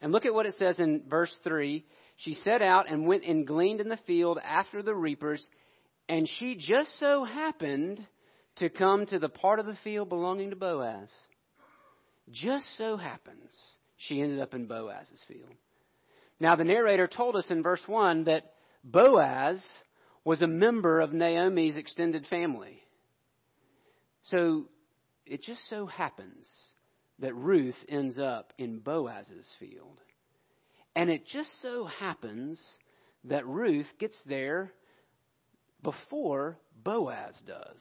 And 0.00 0.10
look 0.10 0.24
at 0.24 0.34
what 0.34 0.46
it 0.46 0.54
says 0.54 0.78
in 0.80 1.02
verse 1.08 1.34
three. 1.44 1.84
She 2.16 2.34
set 2.34 2.62
out 2.62 2.90
and 2.90 3.06
went 3.06 3.24
and 3.24 3.46
gleaned 3.46 3.80
in 3.80 3.88
the 3.88 3.98
field 4.06 4.38
after 4.42 4.82
the 4.82 4.94
reapers, 4.94 5.44
and 6.08 6.28
she 6.38 6.56
just 6.56 6.98
so 6.98 7.24
happened 7.24 8.06
to 8.56 8.68
come 8.68 9.06
to 9.06 9.18
the 9.18 9.28
part 9.28 9.58
of 9.58 9.66
the 9.66 9.76
field 9.82 10.08
belonging 10.08 10.50
to 10.50 10.56
Boaz. 10.56 11.10
Just 12.30 12.66
so 12.76 12.96
happens 12.96 13.50
she 13.96 14.20
ended 14.20 14.40
up 14.40 14.54
in 14.54 14.66
Boaz's 14.66 15.22
field. 15.28 15.50
Now, 16.40 16.56
the 16.56 16.64
narrator 16.64 17.06
told 17.06 17.36
us 17.36 17.46
in 17.50 17.62
verse 17.62 17.82
1 17.86 18.24
that 18.24 18.52
Boaz 18.82 19.62
was 20.24 20.42
a 20.42 20.46
member 20.46 21.00
of 21.00 21.12
Naomi's 21.12 21.76
extended 21.76 22.26
family. 22.26 22.82
So 24.24 24.66
it 25.24 25.42
just 25.42 25.68
so 25.68 25.86
happens 25.86 26.48
that 27.18 27.34
Ruth 27.34 27.76
ends 27.88 28.18
up 28.18 28.52
in 28.58 28.80
Boaz's 28.80 29.48
field. 29.60 30.00
And 30.94 31.10
it 31.10 31.26
just 31.26 31.50
so 31.62 31.84
happens 31.84 32.60
that 33.24 33.46
Ruth 33.46 33.86
gets 33.98 34.18
there 34.26 34.72
before 35.82 36.58
Boaz 36.82 37.34
does. 37.46 37.80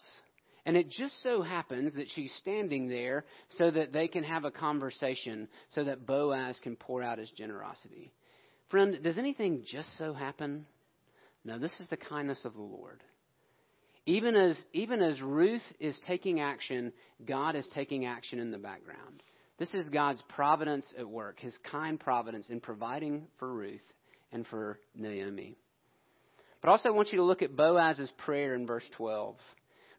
And 0.66 0.78
it 0.78 0.90
just 0.90 1.22
so 1.24 1.42
happens 1.42 1.96
that 1.96 2.10
she's 2.14 2.32
standing 2.40 2.88
there 2.88 3.26
so 3.58 3.72
that 3.72 3.92
they 3.92 4.08
can 4.08 4.24
have 4.24 4.46
a 4.46 4.52
conversation, 4.52 5.48
so 5.72 5.84
that 5.84 6.06
Boaz 6.06 6.60
can 6.62 6.76
pour 6.76 7.02
out 7.02 7.18
his 7.18 7.32
generosity. 7.32 8.12
Friend, 8.70 9.02
does 9.04 9.18
anything 9.18 9.64
just 9.66 9.98
so 9.98 10.14
happen? 10.14 10.66
No, 11.44 11.58
this 11.58 11.74
is 11.80 11.88
the 11.88 11.98
kindness 11.98 12.40
of 12.46 12.54
the 12.54 12.62
Lord. 12.62 13.04
Even 14.06 14.36
as, 14.36 14.58
even 14.74 15.02
as 15.02 15.22
Ruth 15.22 15.62
is 15.80 16.00
taking 16.08 16.40
action, 16.40 16.94
God 17.26 17.56
is 17.56 17.68
taking 17.74 18.06
action 18.06 18.40
in 18.40 18.52
the 18.52 18.58
background. 18.58 19.24
This 19.60 19.74
is 19.74 19.90
God's 19.90 20.24
providence 20.30 20.86
at 20.98 21.08
work, 21.08 21.40
his 21.40 21.56
kind 21.72 22.00
providence 22.00 22.50
in 22.50 22.62
providing 22.62 23.28
for 23.38 23.52
Ruth 23.52 23.84
and 24.32 24.46
for 24.48 24.80
Naomi. 24.96 25.56
But 26.62 26.70
also, 26.70 26.90
I 26.90 26.92
want 26.94 27.12
you 27.12 27.18
to 27.18 27.24
look 27.24 27.42
at 27.42 27.56
Boaz's 27.56 28.12
prayer 28.26 28.56
in 28.56 28.66
verse 28.66 28.86
12. 28.98 29.36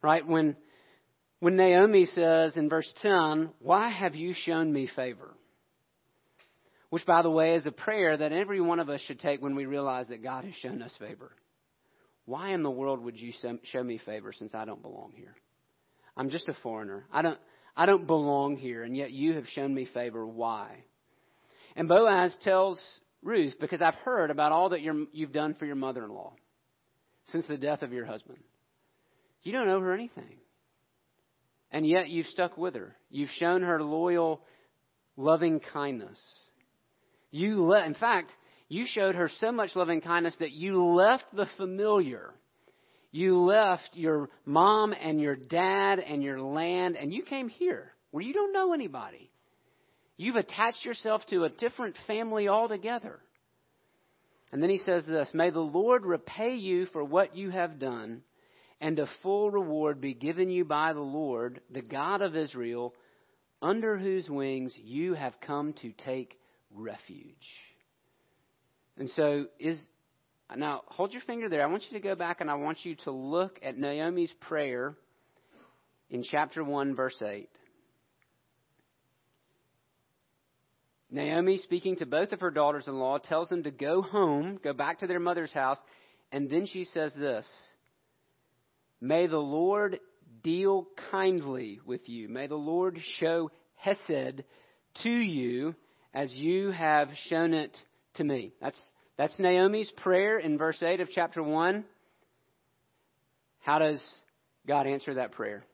Right? 0.03 0.27
When, 0.27 0.57
when 1.41 1.57
Naomi 1.57 2.07
says 2.07 2.57
in 2.57 2.69
verse 2.69 2.93
10, 3.03 3.51
Why 3.61 3.91
have 3.91 4.15
you 4.15 4.35
shown 4.35 4.73
me 4.73 4.89
favor? 4.95 5.35
Which, 6.91 7.07
by 7.07 7.23
the 7.23 7.31
way, 7.31 7.55
is 7.55 7.65
a 7.65 7.73
prayer 7.73 8.17
that 8.17 8.33
every 8.33 8.61
one 8.61 8.81
of 8.81 8.91
us 8.91 9.01
should 9.03 9.21
take 9.21 9.41
when 9.41 9.55
we 9.55 9.65
realize 9.65 10.09
that 10.09 10.23
God 10.23 10.45
has 10.45 10.55
shown 10.57 10.83
us 10.83 10.95
favor. 10.99 11.33
Why 12.27 12.51
in 12.51 12.63
the 12.63 12.71
world 12.71 13.03
would 13.03 13.19
you 13.19 13.33
show 13.65 13.83
me 13.83 13.99
favor 14.05 14.33
since 14.33 14.55
I 14.55 14.65
don't 14.65 14.83
belong 14.83 15.13
here? 15.17 15.35
I'm 16.17 16.31
just 16.31 16.49
a 16.49 16.57
foreigner. 16.63 17.07
I 17.11 17.23
don't, 17.23 17.39
I 17.77 17.87
don't 17.87 18.07
belong 18.07 18.57
here, 18.57 18.83
and 18.83 18.97
yet 18.97 19.11
you 19.11 19.35
have 19.35 19.47
shown 19.49 19.75
me 19.75 19.89
favor. 19.95 20.27
Why? 20.27 20.85
And 21.75 21.89
Boaz 21.89 22.37
tells 22.43 22.81
Ruth, 23.23 23.55
because 23.61 23.81
I've 23.81 23.95
heard 23.95 24.31
about 24.31 24.53
all 24.53 24.71
that 24.71 24.83
you 24.83 25.09
have 25.23 25.33
done 25.33 25.55
for 25.55 25.65
your 25.65 25.77
mother 25.77 26.05
in 26.05 26.11
law 26.11 26.35
since 27.27 27.47
the 27.47 27.57
death 27.57 27.83
of 27.83 27.93
your 27.93 28.05
husband. 28.05 28.39
You 29.43 29.53
don't 29.53 29.69
owe 29.69 29.81
her 29.81 29.93
anything. 29.93 30.39
And 31.71 31.87
yet 31.87 32.09
you've 32.09 32.27
stuck 32.27 32.57
with 32.57 32.75
her. 32.75 32.95
You've 33.11 33.31
shown 33.31 33.63
her 33.63 33.83
loyal, 33.83 34.43
loving 35.17 35.61
kindness. 35.73 36.21
You 37.31 37.65
le- 37.65 37.85
in 37.85 37.95
fact, 37.95 38.31
you 38.69 38.87
showed 38.87 39.15
her 39.15 39.31
so 39.41 39.53
much 39.53 39.75
loving 39.75 40.01
kindness 40.01 40.35
that 40.39 40.53
you 40.53 40.83
left 40.85 41.25
the 41.35 41.47
familiar. 41.57 42.35
You 43.11 43.41
left 43.41 43.91
your 43.95 44.31
mom 44.45 44.93
and 44.93 45.21
your 45.21 45.37
dad 45.37 45.99
and 45.99 46.23
your 46.23 46.41
land 46.41 46.97
and 46.97 47.13
you 47.13 47.23
came 47.23 47.49
here 47.49 47.93
where 48.11 48.23
you 48.23 48.33
don't 48.33 48.53
know 48.53 48.73
anybody. 48.73 49.31
You've 50.17 50.37
attached 50.37 50.85
yourself 50.85 51.23
to 51.31 51.45
a 51.45 51.49
different 51.49 51.97
family 52.07 52.49
altogether. 52.49 53.19
And 54.53 54.63
then 54.63 54.71
he 54.71 54.79
says 54.79 55.05
this 55.07 55.31
May 55.35 55.51
the 55.51 55.61
Lord 55.61 56.05
repay 56.05 56.55
you 56.55 56.87
for 56.87 57.03
what 57.03 57.35
you 57.35 57.51
have 57.51 57.79
done 57.79 58.23
and 58.83 58.99
a 58.99 59.07
full 59.23 59.49
reward 59.49 60.01
be 60.01 60.13
given 60.13 60.51
you 60.51 60.65
by 60.65 60.93
the 60.93 61.01
Lord, 61.01 61.61
the 61.71 61.81
God 61.81 62.21
of 62.21 62.35
Israel, 62.35 62.93
under 63.63 63.97
whose 63.97 64.29
wings 64.29 64.77
you 64.83 65.15
have 65.15 65.35
come 65.41 65.73
to 65.75 65.93
take 65.93 66.37
refuge. 66.75 67.47
And 68.99 69.09
so 69.11 69.47
is 69.61 69.81
now 70.55 70.83
hold 70.89 71.13
your 71.13 71.23
finger 71.23 71.49
there. 71.49 71.63
I 71.63 71.67
want 71.67 71.85
you 71.89 71.97
to 71.97 72.03
go 72.03 72.17
back 72.17 72.41
and 72.41 72.51
I 72.51 72.55
want 72.57 72.85
you 72.85 72.97
to 73.05 73.13
look 73.13 73.61
at 73.63 73.79
Naomi's 73.79 74.33
prayer 74.41 74.97
in 76.11 76.25
chapter 76.25 76.65
1 76.65 76.97
verse 76.97 77.23
8. 77.25 77.49
Naomi, 81.09 81.59
speaking 81.59 81.97
to 81.97 82.07
both 82.07 82.33
of 82.33 82.41
her 82.41 82.51
daughters 82.51 82.89
in 82.89 82.99
law, 82.99 83.19
tells 83.19 83.49
them 83.49 83.63
to 83.63 83.71
go 83.71 84.03
home, 84.03 84.59
go 84.65 84.73
back 84.73 84.99
to 85.01 85.07
their 85.07 85.21
mother's 85.21 85.53
house, 85.53 85.79
and 86.33 86.51
then 86.51 86.67
she 86.67 86.85
says 86.85 87.15
this 87.15 87.47
May 89.05 89.27
the 89.27 89.37
Lord 89.37 89.99
deal 90.45 90.87
kindly 91.11 91.81
with 91.85 92.09
you. 92.09 92.29
May 92.29 92.47
the 92.47 92.55
Lord 92.55 93.01
show 93.19 93.51
Hesed 93.75 94.45
to 95.03 95.11
you 95.11 95.75
as 96.15 96.33
you 96.33 96.71
have 96.71 97.09
shown 97.29 97.53
it 97.53 97.77
to 98.15 98.23
me. 98.23 98.53
That's, 98.61 98.79
that's 99.19 99.37
Naomi's 99.41 99.91
prayer 100.05 100.39
in 100.39 100.57
verse 100.57 100.81
8 100.81 101.01
of 101.01 101.11
chapter 101.11 101.43
1. 101.43 101.85
How 103.59 103.81
does 103.81 104.01
God 104.69 104.87
answer 104.87 105.15
that 105.15 105.33
prayer? 105.33 105.65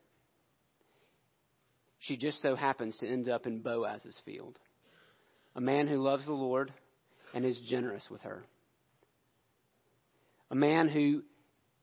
She 1.98 2.16
just 2.16 2.40
so 2.40 2.56
happens 2.56 2.96
to 3.00 3.06
end 3.06 3.28
up 3.28 3.46
in 3.46 3.60
Boaz's 3.60 4.18
field. 4.24 4.58
A 5.54 5.60
man 5.60 5.86
who 5.86 6.02
loves 6.02 6.24
the 6.24 6.32
Lord 6.32 6.72
and 7.34 7.44
is 7.44 7.60
generous 7.68 8.04
with 8.10 8.22
her. 8.22 8.46
A 10.50 10.54
man 10.54 10.88
who 10.88 11.24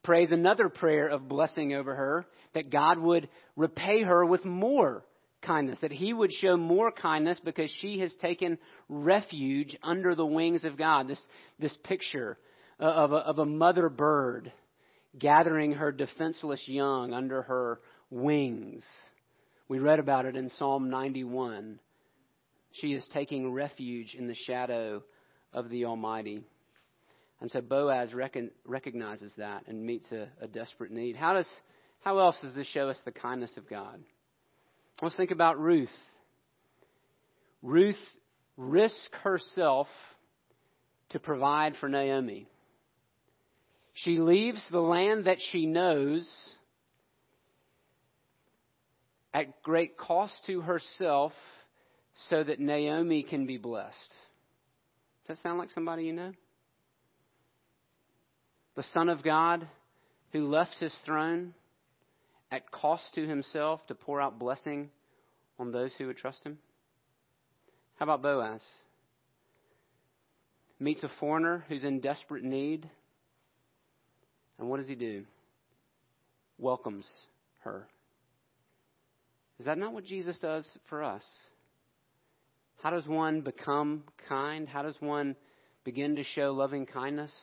prays 0.05 0.31
another 0.31 0.69
prayer 0.69 1.07
of 1.07 1.27
blessing 1.27 1.73
over 1.73 1.93
her, 1.95 2.25
that 2.53 2.69
God 2.69 2.99
would 2.99 3.27
repay 3.55 4.03
her 4.03 4.25
with 4.25 4.45
more 4.45 5.03
kindness, 5.41 5.79
that 5.81 5.91
He 5.91 6.13
would 6.13 6.31
show 6.31 6.55
more 6.55 6.91
kindness 6.91 7.41
because 7.43 7.69
she 7.81 7.99
has 7.99 8.15
taken 8.21 8.57
refuge 8.87 9.75
under 9.83 10.15
the 10.15 10.25
wings 10.25 10.63
of 10.63 10.77
God. 10.77 11.07
This, 11.07 11.21
this 11.59 11.75
picture 11.83 12.37
of 12.79 13.13
a, 13.13 13.17
of 13.17 13.39
a 13.39 13.45
mother 13.45 13.89
bird 13.89 14.51
gathering 15.17 15.73
her 15.73 15.91
defenseless 15.91 16.61
young 16.67 17.13
under 17.13 17.41
her 17.43 17.79
wings. 18.09 18.85
We 19.67 19.79
read 19.79 19.99
about 19.99 20.25
it 20.25 20.35
in 20.35 20.49
Psalm 20.49 20.89
91. 20.89 21.79
She 22.73 22.93
is 22.93 23.07
taking 23.11 23.51
refuge 23.51 24.13
in 24.17 24.27
the 24.27 24.35
shadow 24.35 25.01
of 25.53 25.69
the 25.69 25.85
Almighty. 25.85 26.43
And 27.41 27.51
so 27.51 27.61
Boaz 27.61 28.13
recon, 28.13 28.51
recognizes 28.65 29.31
that 29.37 29.67
and 29.67 29.85
meets 29.85 30.11
a, 30.11 30.27
a 30.41 30.47
desperate 30.47 30.91
need. 30.91 31.15
How, 31.15 31.33
does, 31.33 31.49
how 32.01 32.19
else 32.19 32.37
does 32.41 32.53
this 32.55 32.67
show 32.67 32.89
us 32.89 32.99
the 33.05 33.11
kindness 33.11 33.51
of 33.57 33.69
God? 33.69 34.01
Let's 35.01 35.17
think 35.17 35.31
about 35.31 35.59
Ruth. 35.59 35.89
Ruth 37.61 37.99
risked 38.57 39.15
herself 39.23 39.87
to 41.09 41.19
provide 41.19 41.75
for 41.79 41.89
Naomi. 41.89 42.47
She 43.93 44.17
leaves 44.17 44.65
the 44.71 44.79
land 44.79 45.25
that 45.25 45.37
she 45.51 45.65
knows 45.65 46.29
at 49.33 49.61
great 49.63 49.97
cost 49.97 50.33
to 50.47 50.61
herself 50.61 51.33
so 52.29 52.43
that 52.43 52.59
Naomi 52.59 53.23
can 53.23 53.45
be 53.45 53.57
blessed. 53.57 53.95
Does 55.27 55.37
that 55.37 55.43
sound 55.43 55.59
like 55.59 55.71
somebody 55.71 56.03
you 56.03 56.13
know? 56.13 56.31
The 58.75 58.83
Son 58.93 59.09
of 59.09 59.23
God 59.23 59.67
who 60.31 60.47
left 60.47 60.75
his 60.79 60.93
throne 61.05 61.53
at 62.51 62.71
cost 62.71 63.03
to 63.15 63.25
himself 63.25 63.85
to 63.87 63.95
pour 63.95 64.21
out 64.21 64.37
blessing 64.37 64.89
on 65.57 65.71
those 65.71 65.91
who 65.97 66.07
would 66.07 66.17
trust 66.17 66.43
him? 66.43 66.57
How 67.95 68.03
about 68.03 68.21
Boaz? 68.21 68.61
Meets 70.79 71.03
a 71.03 71.09
foreigner 71.19 71.63
who's 71.69 71.85
in 71.85 72.01
desperate 72.01 72.43
need. 72.43 72.89
And 74.59 74.69
what 74.69 74.77
does 74.77 74.87
he 74.87 74.95
do? 74.95 75.23
Welcomes 76.57 77.07
her. 77.63 77.87
Is 79.59 79.65
that 79.65 79.77
not 79.77 79.93
what 79.93 80.03
Jesus 80.03 80.37
does 80.39 80.69
for 80.89 81.01
us? 81.01 81.23
How 82.83 82.89
does 82.89 83.07
one 83.07 83.39
become 83.41 84.03
kind? 84.27 84.67
How 84.67 84.83
does 84.83 84.95
one 84.99 85.37
begin 85.85 86.17
to 86.17 86.23
show 86.23 86.51
loving 86.51 86.85
kindness? 86.85 87.33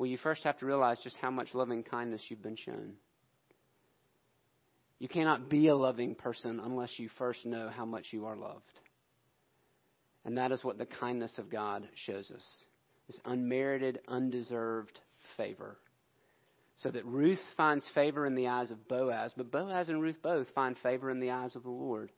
Well, 0.00 0.08
you 0.08 0.16
first 0.16 0.44
have 0.44 0.58
to 0.60 0.64
realize 0.66 0.96
just 1.04 1.16
how 1.16 1.30
much 1.30 1.52
loving 1.52 1.82
kindness 1.82 2.22
you've 2.30 2.42
been 2.42 2.56
shown. 2.56 2.94
You 4.98 5.08
cannot 5.08 5.50
be 5.50 5.68
a 5.68 5.76
loving 5.76 6.14
person 6.14 6.58
unless 6.58 6.98
you 6.98 7.10
first 7.18 7.44
know 7.44 7.68
how 7.68 7.84
much 7.84 8.06
you 8.10 8.24
are 8.24 8.34
loved. 8.34 8.80
And 10.24 10.38
that 10.38 10.52
is 10.52 10.64
what 10.64 10.78
the 10.78 10.86
kindness 10.86 11.32
of 11.36 11.50
God 11.50 11.86
shows 12.06 12.30
us 12.30 12.42
this 13.08 13.20
unmerited, 13.26 13.98
undeserved 14.08 14.98
favor. 15.36 15.76
So 16.78 16.90
that 16.90 17.04
Ruth 17.04 17.42
finds 17.58 17.84
favor 17.94 18.24
in 18.24 18.34
the 18.34 18.48
eyes 18.48 18.70
of 18.70 18.88
Boaz, 18.88 19.34
but 19.36 19.50
Boaz 19.50 19.90
and 19.90 20.00
Ruth 20.00 20.22
both 20.22 20.46
find 20.54 20.78
favor 20.82 21.10
in 21.10 21.20
the 21.20 21.32
eyes 21.32 21.54
of 21.56 21.62
the 21.62 21.68
Lord. 21.68 22.10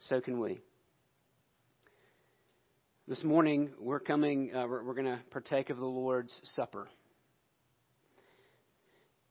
So 0.00 0.20
can 0.20 0.40
we. 0.40 0.60
This 3.08 3.24
morning, 3.24 3.70
we're 3.80 4.00
coming, 4.00 4.54
uh, 4.54 4.66
we're, 4.68 4.82
we're 4.82 4.92
going 4.92 5.06
to 5.06 5.18
partake 5.30 5.70
of 5.70 5.78
the 5.78 5.86
Lord's 5.86 6.38
Supper. 6.54 6.88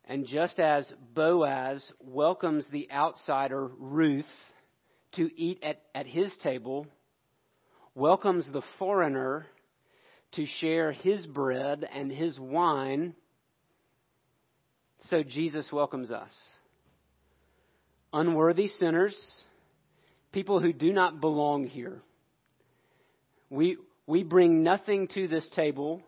And 0.06 0.26
just 0.26 0.58
as 0.58 0.92
Boaz 1.14 1.94
welcomes 2.00 2.66
the 2.72 2.90
outsider, 2.92 3.68
Ruth, 3.78 4.26
to 5.18 5.30
eat 5.40 5.62
at, 5.62 5.84
at 5.94 6.08
his 6.08 6.36
table, 6.42 6.88
welcomes 7.94 8.52
the 8.52 8.64
foreigner 8.80 9.46
to 10.32 10.48
share 10.60 10.92
his 10.92 11.28
bread 11.28 11.88
and 11.94 12.12
his 12.12 12.40
wine, 12.40 13.14
so 15.12 15.22
Jesus 15.22 15.72
welcomes 15.72 16.10
us. 16.10 16.34
Unworthy 18.12 18.70
sinners, 18.70 19.16
people 20.32 20.60
who 20.60 20.74
do 20.74 20.92
not 20.92 21.22
belong 21.22 21.68
here. 21.68 22.02
We, 23.50 23.78
we 24.06 24.24
bring 24.24 24.64
nothing 24.64 25.08
to 25.10 25.28
this 25.28 25.50
table 25.56 26.04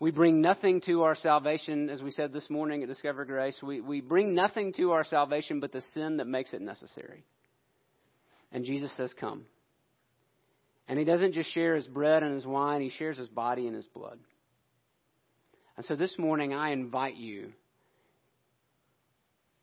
we 0.00 0.12
bring 0.12 0.40
nothing 0.40 0.80
to 0.82 1.02
our 1.02 1.16
salvation, 1.16 1.90
as 1.90 2.00
we 2.00 2.12
said 2.12 2.32
this 2.32 2.48
morning 2.48 2.82
at 2.82 2.88
Discover 2.88 3.24
Grace. 3.24 3.60
We, 3.60 3.80
we 3.80 4.00
bring 4.00 4.32
nothing 4.32 4.72
to 4.74 4.92
our 4.92 5.02
salvation 5.02 5.58
but 5.58 5.72
the 5.72 5.82
sin 5.92 6.18
that 6.18 6.26
makes 6.26 6.52
it 6.52 6.60
necessary. 6.60 7.24
And 8.52 8.64
Jesus 8.64 8.96
says, 8.96 9.12
Come. 9.18 9.44
And 10.86 11.00
he 11.00 11.04
doesn't 11.04 11.34
just 11.34 11.52
share 11.52 11.74
his 11.74 11.88
bread 11.88 12.22
and 12.22 12.32
his 12.32 12.46
wine, 12.46 12.80
he 12.80 12.90
shares 12.90 13.18
his 13.18 13.28
body 13.28 13.66
and 13.66 13.74
his 13.74 13.86
blood. 13.86 14.18
And 15.76 15.84
so 15.84 15.96
this 15.96 16.16
morning, 16.16 16.54
I 16.54 16.70
invite 16.70 17.16
you 17.16 17.52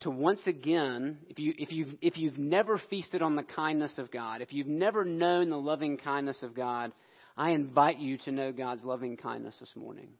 to 0.06 0.10
once 0.10 0.40
again, 0.46 1.18
if, 1.28 1.40
you, 1.40 1.52
if, 1.58 1.72
you've, 1.72 1.94
if 2.00 2.16
you've 2.16 2.38
never 2.38 2.80
feasted 2.88 3.22
on 3.22 3.34
the 3.34 3.42
kindness 3.42 3.98
of 3.98 4.12
God, 4.12 4.40
if 4.40 4.52
you've 4.52 4.68
never 4.68 5.04
known 5.04 5.50
the 5.50 5.58
loving 5.58 5.96
kindness 5.96 6.44
of 6.44 6.54
God, 6.54 6.92
I 7.36 7.50
invite 7.50 7.98
you 7.98 8.16
to 8.18 8.30
know 8.30 8.52
God's 8.52 8.84
loving 8.84 9.16
kindness 9.16 9.56
this 9.58 9.72
morning. 9.74 10.10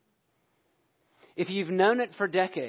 If 1.36 1.50
you've 1.50 1.70
known 1.70 2.00
it 2.00 2.10
for 2.18 2.26
decades, 2.26 2.64